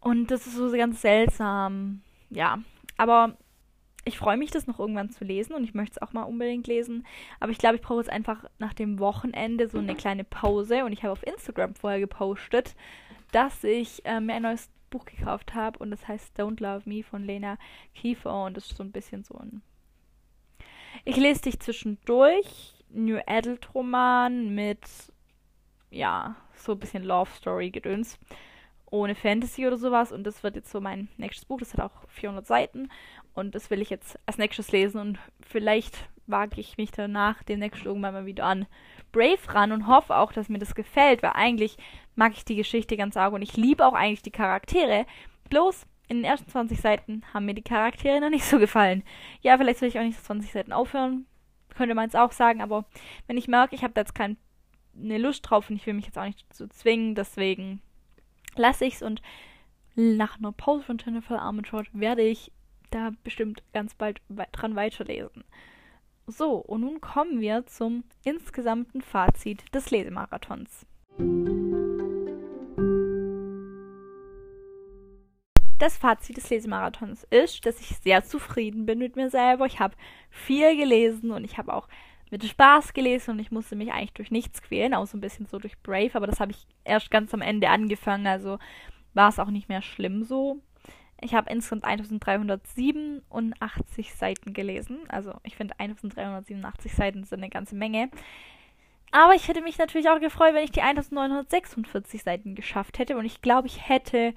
Und 0.00 0.30
das 0.30 0.46
ist 0.46 0.54
so 0.54 0.70
ganz 0.70 1.02
seltsam. 1.02 2.02
Ja, 2.30 2.60
aber 2.96 3.36
ich 4.04 4.18
freue 4.18 4.36
mich, 4.36 4.52
das 4.52 4.68
noch 4.68 4.78
irgendwann 4.78 5.10
zu 5.10 5.24
lesen 5.24 5.54
und 5.54 5.64
ich 5.64 5.74
möchte 5.74 5.96
es 5.96 6.02
auch 6.02 6.12
mal 6.12 6.22
unbedingt 6.22 6.68
lesen. 6.68 7.04
Aber 7.40 7.50
ich 7.50 7.58
glaube, 7.58 7.74
ich 7.74 7.82
brauche 7.82 7.98
jetzt 7.98 8.10
einfach 8.10 8.44
nach 8.58 8.72
dem 8.72 9.00
Wochenende 9.00 9.68
so 9.68 9.78
eine 9.78 9.96
kleine 9.96 10.22
Pause 10.22 10.84
und 10.84 10.92
ich 10.92 11.02
habe 11.02 11.10
auf 11.10 11.26
Instagram 11.26 11.74
vorher 11.74 11.98
gepostet, 11.98 12.76
dass 13.32 13.64
ich 13.64 14.04
äh, 14.04 14.20
mir 14.20 14.34
ein 14.34 14.42
neues 14.42 14.70
Buch 14.90 15.04
gekauft 15.04 15.54
habe 15.54 15.78
und 15.78 15.90
das 15.90 16.06
heißt 16.06 16.38
Don't 16.38 16.62
Love 16.62 16.88
Me 16.88 17.02
von 17.02 17.24
Lena 17.24 17.58
Kiefer 17.94 18.44
und 18.44 18.56
das 18.56 18.66
ist 18.70 18.76
so 18.76 18.82
ein 18.82 18.92
bisschen 18.92 19.24
so 19.24 19.34
ein. 19.38 19.62
Ich 21.04 21.16
lese 21.16 21.42
dich 21.42 21.60
zwischendurch. 21.60 22.74
New 22.88 23.18
Adult 23.26 23.74
Roman 23.74 24.54
mit, 24.54 24.80
ja, 25.90 26.36
so 26.54 26.72
ein 26.72 26.78
bisschen 26.78 27.04
Love 27.04 27.30
Story 27.36 27.70
gedöns. 27.70 28.18
Ohne 28.90 29.14
Fantasy 29.14 29.66
oder 29.66 29.76
sowas. 29.76 30.12
Und 30.12 30.24
das 30.24 30.42
wird 30.42 30.56
jetzt 30.56 30.70
so 30.70 30.80
mein 30.80 31.08
nächstes 31.16 31.44
Buch. 31.44 31.58
Das 31.58 31.74
hat 31.74 31.80
auch 31.80 32.08
400 32.08 32.46
Seiten. 32.46 32.90
Und 33.34 33.54
das 33.54 33.70
will 33.70 33.82
ich 33.82 33.90
jetzt 33.90 34.18
als 34.26 34.38
nächstes 34.38 34.72
lesen. 34.72 35.00
Und 35.00 35.18
vielleicht 35.40 36.08
wage 36.26 36.60
ich 36.60 36.76
mich 36.76 36.92
danach 36.92 37.42
demnächst 37.42 37.84
irgendwann 37.84 38.14
mal 38.14 38.26
wieder 38.26 38.44
an 38.44 38.66
Brave 39.12 39.38
ran 39.48 39.72
und 39.72 39.86
hoffe 39.86 40.16
auch, 40.16 40.32
dass 40.32 40.48
mir 40.48 40.58
das 40.58 40.74
gefällt, 40.74 41.22
weil 41.22 41.32
eigentlich 41.34 41.76
mag 42.16 42.32
ich 42.32 42.44
die 42.44 42.56
Geschichte 42.56 42.96
ganz 42.96 43.16
arg 43.16 43.32
und 43.32 43.42
ich 43.42 43.56
liebe 43.56 43.86
auch 43.86 43.94
eigentlich 43.94 44.22
die 44.22 44.30
Charaktere. 44.30 45.06
Bloß 45.48 45.86
in 46.08 46.18
den 46.18 46.24
ersten 46.24 46.50
20 46.50 46.80
Seiten 46.80 47.22
haben 47.32 47.46
mir 47.46 47.54
die 47.54 47.62
Charaktere 47.62 48.20
noch 48.20 48.30
nicht 48.30 48.44
so 48.44 48.58
gefallen. 48.58 49.04
Ja, 49.42 49.56
vielleicht 49.56 49.78
soll 49.78 49.88
ich 49.88 49.98
auch 49.98 50.04
nicht 50.04 50.24
20 50.24 50.50
Seiten 50.50 50.72
aufhören. 50.72 51.26
Könnte 51.68 51.94
man 51.94 52.08
es 52.08 52.14
auch 52.14 52.32
sagen, 52.32 52.62
aber 52.62 52.86
wenn 53.26 53.36
ich 53.36 53.48
merke, 53.48 53.74
ich 53.74 53.82
habe 53.82 53.92
da 53.92 54.00
jetzt 54.00 54.14
keine 54.14 54.36
Lust 54.94 55.48
drauf 55.48 55.68
und 55.68 55.76
ich 55.76 55.86
will 55.86 55.94
mich 55.94 56.06
jetzt 56.06 56.18
auch 56.18 56.24
nicht 56.24 56.44
dazu 56.48 56.66
zwingen, 56.68 57.14
deswegen 57.14 57.82
lasse 58.56 58.86
ich 58.86 58.94
es 58.94 59.02
und 59.02 59.20
nach 59.94 60.38
einer 60.38 60.52
Pause 60.52 60.84
von 60.84 60.98
Jennifer 60.98 61.40
Armentrout 61.40 61.84
werde 61.92 62.22
ich 62.22 62.50
da 62.90 63.10
bestimmt 63.24 63.62
ganz 63.72 63.94
bald 63.94 64.22
dran 64.52 64.76
weiterlesen. 64.76 65.44
So, 66.26 66.54
und 66.54 66.80
nun 66.80 67.00
kommen 67.00 67.40
wir 67.40 67.66
zum 67.66 68.04
insgesamten 68.24 69.00
Fazit 69.00 69.62
des 69.74 69.90
Lesemarathons. 69.90 70.86
Das 75.78 75.98
Fazit 75.98 76.38
des 76.38 76.48
Lesemarathons 76.48 77.26
ist, 77.30 77.66
dass 77.66 77.78
ich 77.80 77.98
sehr 77.98 78.24
zufrieden 78.24 78.86
bin 78.86 78.98
mit 78.98 79.16
mir 79.16 79.28
selber. 79.28 79.66
Ich 79.66 79.78
habe 79.78 79.94
viel 80.30 80.74
gelesen 80.76 81.32
und 81.32 81.44
ich 81.44 81.58
habe 81.58 81.74
auch 81.74 81.86
mit 82.30 82.42
Spaß 82.44 82.94
gelesen 82.94 83.32
und 83.32 83.40
ich 83.40 83.50
musste 83.50 83.76
mich 83.76 83.92
eigentlich 83.92 84.14
durch 84.14 84.30
nichts 84.30 84.62
quälen, 84.62 84.94
außer 84.94 85.18
ein 85.18 85.20
bisschen 85.20 85.44
so 85.46 85.58
durch 85.58 85.78
Brave, 85.82 86.14
aber 86.14 86.26
das 86.26 86.40
habe 86.40 86.52
ich 86.52 86.66
erst 86.84 87.10
ganz 87.10 87.34
am 87.34 87.42
Ende 87.42 87.68
angefangen, 87.68 88.26
also 88.26 88.58
war 89.14 89.28
es 89.28 89.38
auch 89.38 89.50
nicht 89.50 89.68
mehr 89.68 89.82
schlimm 89.82 90.24
so. 90.24 90.62
Ich 91.20 91.34
habe 91.34 91.50
insgesamt 91.50 91.84
1387 91.84 94.14
Seiten 94.14 94.52
gelesen. 94.52 94.98
Also 95.08 95.32
ich 95.44 95.56
finde 95.56 95.78
1387 95.78 96.94
Seiten 96.94 97.24
sind 97.24 97.38
eine 97.38 97.48
ganze 97.48 97.74
Menge. 97.74 98.10
Aber 99.12 99.34
ich 99.34 99.48
hätte 99.48 99.62
mich 99.62 99.78
natürlich 99.78 100.10
auch 100.10 100.20
gefreut, 100.20 100.52
wenn 100.52 100.64
ich 100.64 100.72
die 100.72 100.82
1946 100.82 102.22
Seiten 102.22 102.54
geschafft 102.54 102.98
hätte. 102.98 103.16
Und 103.16 103.24
ich 103.24 103.40
glaube, 103.40 103.66
ich 103.66 103.88
hätte 103.88 104.34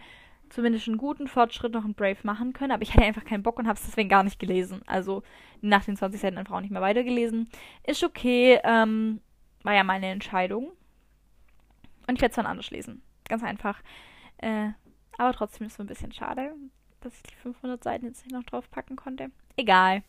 zumindest 0.49 0.87
einen 0.87 0.97
guten 0.97 1.27
Fortschritt 1.27 1.73
noch 1.73 1.85
in 1.85 1.93
Brave 1.93 2.17
machen 2.23 2.53
können. 2.53 2.71
Aber 2.71 2.83
ich 2.83 2.93
hatte 2.93 3.05
einfach 3.05 3.25
keinen 3.25 3.43
Bock 3.43 3.59
und 3.59 3.67
habe 3.67 3.77
es 3.77 3.85
deswegen 3.85 4.09
gar 4.09 4.23
nicht 4.23 4.39
gelesen. 4.39 4.81
Also 4.85 5.23
nach 5.61 5.85
den 5.85 5.95
20 5.95 6.19
Seiten 6.19 6.37
einfach 6.37 6.55
auch 6.55 6.61
nicht 6.61 6.71
mehr 6.71 6.81
weitergelesen. 6.81 7.49
Ist 7.85 8.03
okay. 8.03 8.59
Ähm, 8.63 9.21
war 9.63 9.73
ja 9.73 9.83
meine 9.83 10.07
Entscheidung. 10.07 10.71
Und 12.07 12.15
ich 12.15 12.21
werde 12.21 12.31
es 12.31 12.35
dann 12.35 12.45
anders 12.45 12.71
lesen. 12.71 13.01
Ganz 13.27 13.43
einfach. 13.43 13.81
Äh, 14.37 14.69
aber 15.17 15.33
trotzdem 15.33 15.67
ist 15.67 15.73
es 15.73 15.77
so 15.77 15.83
ein 15.83 15.87
bisschen 15.87 16.11
schade, 16.11 16.53
dass 17.01 17.15
ich 17.15 17.23
die 17.23 17.35
500 17.35 17.83
Seiten 17.83 18.05
jetzt 18.05 18.25
nicht 18.25 18.33
noch 18.33 18.43
draufpacken 18.43 18.95
konnte. 18.95 19.31
Egal. 19.57 20.03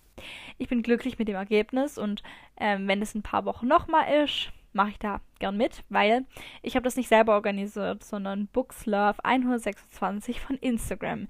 Ich 0.59 0.69
bin 0.69 0.83
glücklich 0.83 1.19
mit 1.19 1.29
dem 1.29 1.37
Ergebnis 1.37 1.99
und 1.99 2.23
ähm, 2.57 2.87
wenn 2.87 3.03
es 3.03 3.15
ein 3.15 3.23
paar 3.23 3.45
Wochen 3.45 3.67
nochmal 3.67 4.23
ist, 4.23 4.53
mache 4.73 4.91
ich 4.91 4.99
da 4.99 5.21
gern 5.39 5.57
mit, 5.57 5.83
weil 5.89 6.25
ich 6.63 6.77
habe 6.77 6.85
das 6.85 6.97
nicht 6.97 7.09
selber 7.09 7.35
organisiert, 7.35 8.05
sondern 8.05 8.47
Bookslove 8.49 9.25
126 9.25 10.41
von 10.41 10.57
Instagram. 10.57 11.29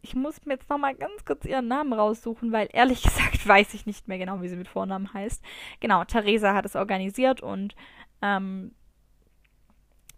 Ich 0.00 0.14
muss 0.16 0.44
mir 0.44 0.54
jetzt 0.54 0.68
nochmal 0.68 0.96
ganz 0.96 1.24
kurz 1.24 1.44
ihren 1.44 1.68
Namen 1.68 1.92
raussuchen, 1.92 2.50
weil 2.50 2.68
ehrlich 2.72 3.02
gesagt 3.02 3.46
weiß 3.46 3.74
ich 3.74 3.86
nicht 3.86 4.08
mehr 4.08 4.18
genau, 4.18 4.42
wie 4.42 4.48
sie 4.48 4.56
mit 4.56 4.68
Vornamen 4.68 5.12
heißt. 5.12 5.42
Genau, 5.80 6.04
Theresa 6.04 6.54
hat 6.54 6.66
es 6.66 6.76
organisiert 6.76 7.40
und 7.40 7.74
ähm, 8.20 8.72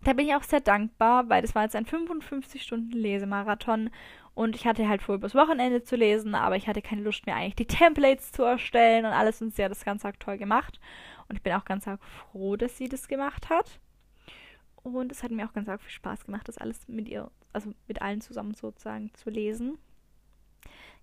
da 0.05 0.13
bin 0.13 0.27
ich 0.27 0.35
auch 0.35 0.43
sehr 0.43 0.61
dankbar, 0.61 1.29
weil 1.29 1.43
das 1.43 1.55
war 1.55 1.63
jetzt 1.63 1.77
ein 1.77 1.87
55 1.87 2.63
Stunden 2.63 2.93
Lesemarathon 2.93 3.91
und 4.35 4.57
ich 4.57 4.67
hatte 4.67 4.89
halt 4.89 5.01
vor, 5.01 5.15
übers 5.15 5.35
Wochenende 5.35 5.83
zu 5.83 5.97
lesen, 5.97 6.35
aber 6.35 6.57
ich 6.57 6.67
hatte 6.67 6.83
keine 6.83 7.03
Lust 7.03 7.25
mehr 7.25 7.37
eigentlich 7.37 7.55
die 7.55 7.67
Templates 7.67 8.33
zu 8.33 8.43
erstellen 8.43 9.07
und 9.07 9.13
alles 9.13 9.41
und 9.41 9.55
sie 9.55 9.65
hat 9.65 9.71
das 9.71 9.85
ganz 9.85 10.05
arg 10.05 10.21
toll 10.21 10.39
gemacht 10.39 10.81
und 11.29 11.37
ich 11.37 11.43
bin 11.43 11.53
auch 11.53 11.65
ganz 11.65 11.87
arg 11.89 12.03
froh, 12.05 12.57
dass 12.57 12.77
sie 12.77 12.89
das 12.89 13.09
gemacht 13.09 13.49
hat. 13.51 13.81
Und 14.83 15.11
es 15.11 15.23
hat 15.23 15.31
mir 15.31 15.47
auch 15.47 15.53
ganz 15.55 15.69
arg 15.69 15.81
viel 15.81 15.91
Spaß 15.91 16.27
gemacht, 16.27 16.47
das 16.47 16.59
alles 16.59 16.87
mit 16.89 17.09
ihr, 17.09 17.31
also 17.53 17.73
mit 17.89 18.03
allen 18.03 18.21
zusammen 18.21 18.55
sozusagen 18.55 19.13
zu 19.15 19.31
lesen. 19.31 19.79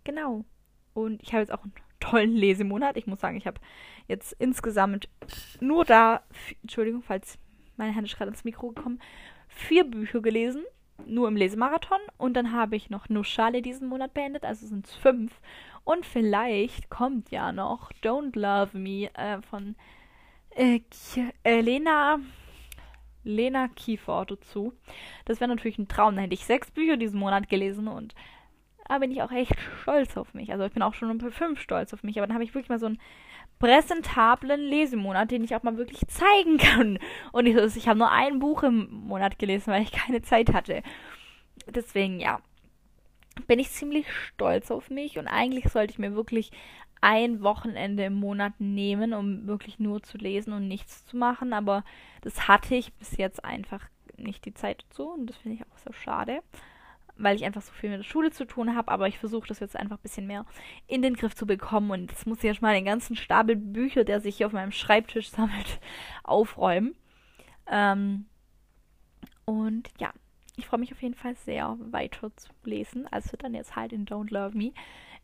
Genau. 0.03 0.45
Und 0.93 1.21
ich 1.23 1.33
habe 1.33 1.41
jetzt 1.41 1.51
auch 1.51 1.63
einen 1.63 1.73
tollen 1.99 2.33
Lesemonat. 2.33 2.97
Ich 2.97 3.07
muss 3.07 3.21
sagen, 3.21 3.37
ich 3.37 3.47
habe 3.47 3.59
jetzt 4.07 4.33
insgesamt 4.33 5.09
nur 5.59 5.85
da, 5.85 6.21
Entschuldigung, 6.61 7.01
falls 7.01 7.39
meine 7.77 7.95
Hand 7.95 8.07
ist 8.07 8.17
gerade 8.17 8.31
ins 8.31 8.43
Mikro 8.43 8.69
gekommen, 8.69 8.99
vier 9.47 9.83
Bücher 9.83 10.21
gelesen, 10.21 10.63
nur 11.05 11.27
im 11.27 11.37
Lesemarathon. 11.37 11.99
Und 12.17 12.35
dann 12.35 12.51
habe 12.51 12.75
ich 12.75 12.89
noch 12.89 13.09
nur 13.09 13.23
Schale 13.23 13.61
diesen 13.61 13.87
Monat 13.87 14.13
beendet, 14.13 14.43
also 14.43 14.67
sind 14.67 14.85
es 14.85 14.93
fünf. 14.93 15.39
Und 15.83 16.05
vielleicht 16.05 16.89
kommt 16.89 17.31
ja 17.31 17.51
noch 17.51 17.91
Don't 18.03 18.37
Love 18.37 18.77
Me 18.77 19.09
äh, 19.15 19.41
von 19.41 19.75
äh, 20.55 20.81
äh, 21.43 21.61
Lena, 21.61 22.19
Lena 23.23 23.67
Kiefer 23.69 24.25
dazu. 24.27 24.73
Das 25.25 25.39
wäre 25.39 25.49
natürlich 25.49 25.77
ein 25.77 25.87
Traum. 25.87 26.15
Da 26.15 26.21
hätte 26.23 26.33
ich 26.33 26.45
sechs 26.45 26.71
Bücher 26.71 26.97
diesen 26.97 27.19
Monat 27.19 27.49
gelesen 27.49 27.87
und 27.87 28.15
da 28.87 28.97
bin 28.97 29.11
ich 29.11 29.21
auch 29.21 29.31
echt 29.31 29.55
stolz 29.81 30.17
auf 30.17 30.33
mich. 30.33 30.51
Also 30.51 30.65
ich 30.65 30.73
bin 30.73 30.83
auch 30.83 30.93
schon 30.93 31.17
bei 31.17 31.31
fünf 31.31 31.61
stolz 31.61 31.93
auf 31.93 32.03
mich, 32.03 32.17
aber 32.17 32.27
dann 32.27 32.33
habe 32.33 32.43
ich 32.43 32.53
wirklich 32.53 32.69
mal 32.69 32.79
so 32.79 32.87
ein 32.87 32.99
präsentablen 33.57 34.59
Lesemonat, 34.59 35.31
den 35.31 35.43
ich 35.43 35.55
auch 35.55 35.63
mal 35.63 35.77
wirklich 35.77 36.01
zeigen 36.07 36.57
kann. 36.57 36.99
Und 37.31 37.45
ich, 37.45 37.55
ich 37.55 37.87
habe 37.87 37.99
nur 37.99 38.11
ein 38.11 38.39
Buch 38.39 38.63
im 38.63 38.89
Monat 38.91 39.39
gelesen, 39.39 39.71
weil 39.71 39.83
ich 39.83 39.91
keine 39.91 40.21
Zeit 40.21 40.51
hatte. 40.51 40.83
Deswegen, 41.67 42.19
ja, 42.19 42.41
bin 43.47 43.59
ich 43.59 43.71
ziemlich 43.71 44.05
stolz 44.11 44.71
auf 44.71 44.89
mich. 44.89 45.17
Und 45.17 45.27
eigentlich 45.27 45.71
sollte 45.71 45.93
ich 45.93 45.99
mir 45.99 46.15
wirklich 46.15 46.51
ein 47.01 47.41
Wochenende 47.41 48.05
im 48.05 48.13
Monat 48.13 48.53
nehmen, 48.59 49.13
um 49.13 49.47
wirklich 49.47 49.79
nur 49.79 50.03
zu 50.03 50.17
lesen 50.17 50.53
und 50.53 50.67
nichts 50.67 51.05
zu 51.05 51.17
machen, 51.17 51.51
aber 51.51 51.83
das 52.21 52.47
hatte 52.47 52.75
ich 52.75 52.93
bis 52.93 53.17
jetzt 53.17 53.43
einfach 53.43 53.89
nicht 54.17 54.45
die 54.45 54.53
Zeit 54.53 54.85
dazu 54.87 55.09
und 55.09 55.25
das 55.25 55.37
finde 55.37 55.57
ich 55.57 55.63
auch 55.63 55.77
sehr 55.79 55.93
schade 55.93 56.43
weil 57.23 57.35
ich 57.35 57.45
einfach 57.45 57.61
so 57.61 57.71
viel 57.71 57.89
mit 57.89 57.99
der 57.99 58.03
Schule 58.03 58.31
zu 58.31 58.45
tun 58.45 58.75
habe, 58.75 58.91
aber 58.91 59.07
ich 59.07 59.17
versuche 59.17 59.47
das 59.47 59.59
jetzt 59.59 59.75
einfach 59.75 59.97
ein 59.97 60.01
bisschen 60.01 60.27
mehr 60.27 60.45
in 60.87 61.01
den 61.01 61.15
Griff 61.15 61.35
zu 61.35 61.45
bekommen. 61.45 61.91
Und 61.91 62.11
jetzt 62.11 62.27
muss 62.27 62.39
ich 62.39 62.45
erstmal 62.45 62.73
den 62.73 62.85
ganzen 62.85 63.15
Stapel 63.15 63.55
Bücher, 63.55 64.03
der 64.03 64.21
sich 64.21 64.37
hier 64.37 64.47
auf 64.47 64.53
meinem 64.53 64.71
Schreibtisch 64.71 65.29
sammelt, 65.29 65.79
aufräumen. 66.23 66.95
Ähm, 67.67 68.25
und 69.45 69.89
ja, 69.99 70.11
ich 70.57 70.65
freue 70.65 70.79
mich 70.79 70.91
auf 70.91 71.01
jeden 71.01 71.15
Fall 71.15 71.35
sehr, 71.35 71.77
weiter 71.79 72.35
zu 72.35 72.51
lesen. 72.63 73.07
Also 73.11 73.37
dann 73.37 73.53
jetzt 73.53 73.75
halt 73.75 73.93
in 73.93 74.05
Don't 74.05 74.31
Love 74.31 74.57
Me. 74.57 74.73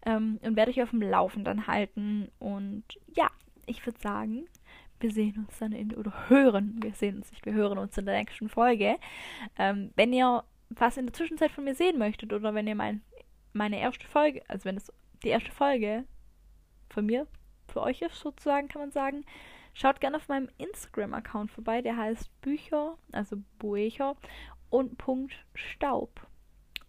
Ähm, 0.06 0.40
und 0.42 0.56
werde 0.56 0.72
euch 0.72 0.82
auf 0.82 0.92
dem 0.92 1.02
Laufenden 1.02 1.68
halten. 1.68 2.30
Und 2.40 2.84
ja, 3.16 3.30
ich 3.66 3.86
würde 3.86 4.00
sagen, 4.00 4.48
wir 5.00 5.12
sehen 5.12 5.46
uns 5.48 5.58
dann 5.60 5.72
in, 5.74 5.94
oder 5.96 6.30
hören, 6.30 6.80
wir 6.82 6.94
sehen 6.94 7.18
uns 7.18 7.32
nicht, 7.32 7.46
wir 7.46 7.54
hören 7.54 7.78
uns 7.78 7.98
in 7.98 8.06
der 8.06 8.18
nächsten 8.18 8.50
Folge. 8.50 8.98
Ähm, 9.58 9.92
wenn 9.96 10.14
ihr 10.14 10.44
was 10.70 10.98
in 10.98 11.06
der 11.06 11.14
Zwischenzeit 11.14 11.52
von 11.52 11.64
mir 11.64 11.76
sehen 11.76 11.98
möchtet 11.98 12.34
oder 12.34 12.54
wenn 12.54 12.68
ihr 12.68 12.76
mein, 12.76 13.02
meine 13.54 13.80
erste 13.80 14.06
Folge, 14.08 14.42
also 14.48 14.66
wenn 14.66 14.78
es 14.78 14.92
die 15.24 15.30
erste 15.30 15.52
Folge 15.52 16.04
von 16.90 17.06
mir 17.06 17.28
für 17.68 17.82
euch 17.82 18.02
ist, 18.02 18.16
sozusagen, 18.16 18.68
kann 18.68 18.82
man 18.82 18.92
sagen, 18.92 19.26
schaut 19.74 20.02
gerne 20.02 20.18
auf 20.18 20.28
meinem 20.28 20.50
Instagram-Account 20.58 21.52
vorbei, 21.52 21.82
der 21.82 21.98
heißt 21.98 22.30
Bücher, 22.42 22.98
also 23.12 23.38
Buecher 23.60 24.16
und 24.70 24.98
Punkt 24.98 25.34
Staub. 25.54 26.28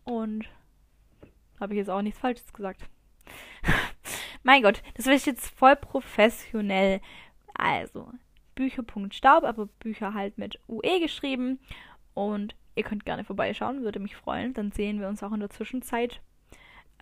Und 0.05 0.47
habe 1.61 1.75
ich 1.75 1.79
jetzt 1.79 1.91
auch 1.91 2.03
nichts 2.03 2.21
Falsches 2.21 2.53
gesagt. 2.53 2.83
mein 4.43 4.62
Gott, 4.62 4.83
das 4.95 5.07
wird 5.07 5.27
jetzt 5.27 5.49
voll 5.49 5.77
professionell. 5.77 7.01
Also, 7.55 8.12
Bücher.staub, 8.55 9.45
aber 9.45 9.67
Bücher 9.67 10.14
halt 10.14 10.38
mit 10.38 10.61
UE 10.69 11.01
geschrieben. 11.01 11.59
Und 12.14 12.55
Ihr 12.79 12.85
könnt 12.85 13.05
gerne 13.05 13.25
vorbeischauen, 13.25 13.83
würde 13.83 13.99
mich 13.99 14.14
freuen. 14.14 14.55
Dann 14.55 14.71
sehen 14.71 15.01
wir 15.01 15.09
uns 15.09 15.25
auch 15.25 15.33
in 15.33 15.41
der 15.41 15.51
Zwischenzeit, 15.51 16.21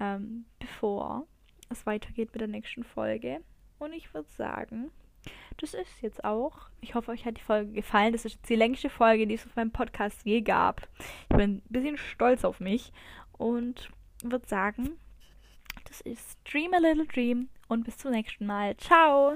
ähm, 0.00 0.46
bevor 0.58 1.26
es 1.68 1.84
weitergeht 1.84 2.32
mit 2.32 2.40
der 2.40 2.48
nächsten 2.48 2.82
Folge. 2.82 3.42
Und 3.78 3.92
ich 3.92 4.14
würde 4.14 4.30
sagen, 4.30 4.90
das 5.58 5.74
ist 5.74 6.02
jetzt 6.02 6.24
auch. 6.24 6.68
Ich 6.80 6.94
hoffe, 6.94 7.10
euch 7.10 7.24
hat 7.24 7.36
die 7.36 7.42
Folge 7.42 7.72
gefallen. 7.72 8.12
Das 8.12 8.24
ist 8.24 8.34
jetzt 8.34 8.48
die 8.48 8.56
längste 8.56 8.90
Folge, 8.90 9.26
die 9.26 9.34
es 9.34 9.46
auf 9.46 9.56
meinem 9.56 9.72
Podcast 9.72 10.20
je 10.24 10.42
gab. 10.42 10.88
Ich 11.30 11.36
bin 11.36 11.56
ein 11.56 11.62
bisschen 11.68 11.98
stolz 11.98 12.44
auf 12.44 12.60
mich 12.60 12.92
und 13.32 13.90
würde 14.22 14.46
sagen, 14.46 14.98
das 15.88 16.00
ist 16.00 16.38
Dream 16.50 16.74
a 16.74 16.78
Little 16.78 17.06
Dream 17.06 17.48
und 17.68 17.84
bis 17.84 17.98
zum 17.98 18.12
nächsten 18.12 18.46
Mal. 18.46 18.76
Ciao! 18.76 19.34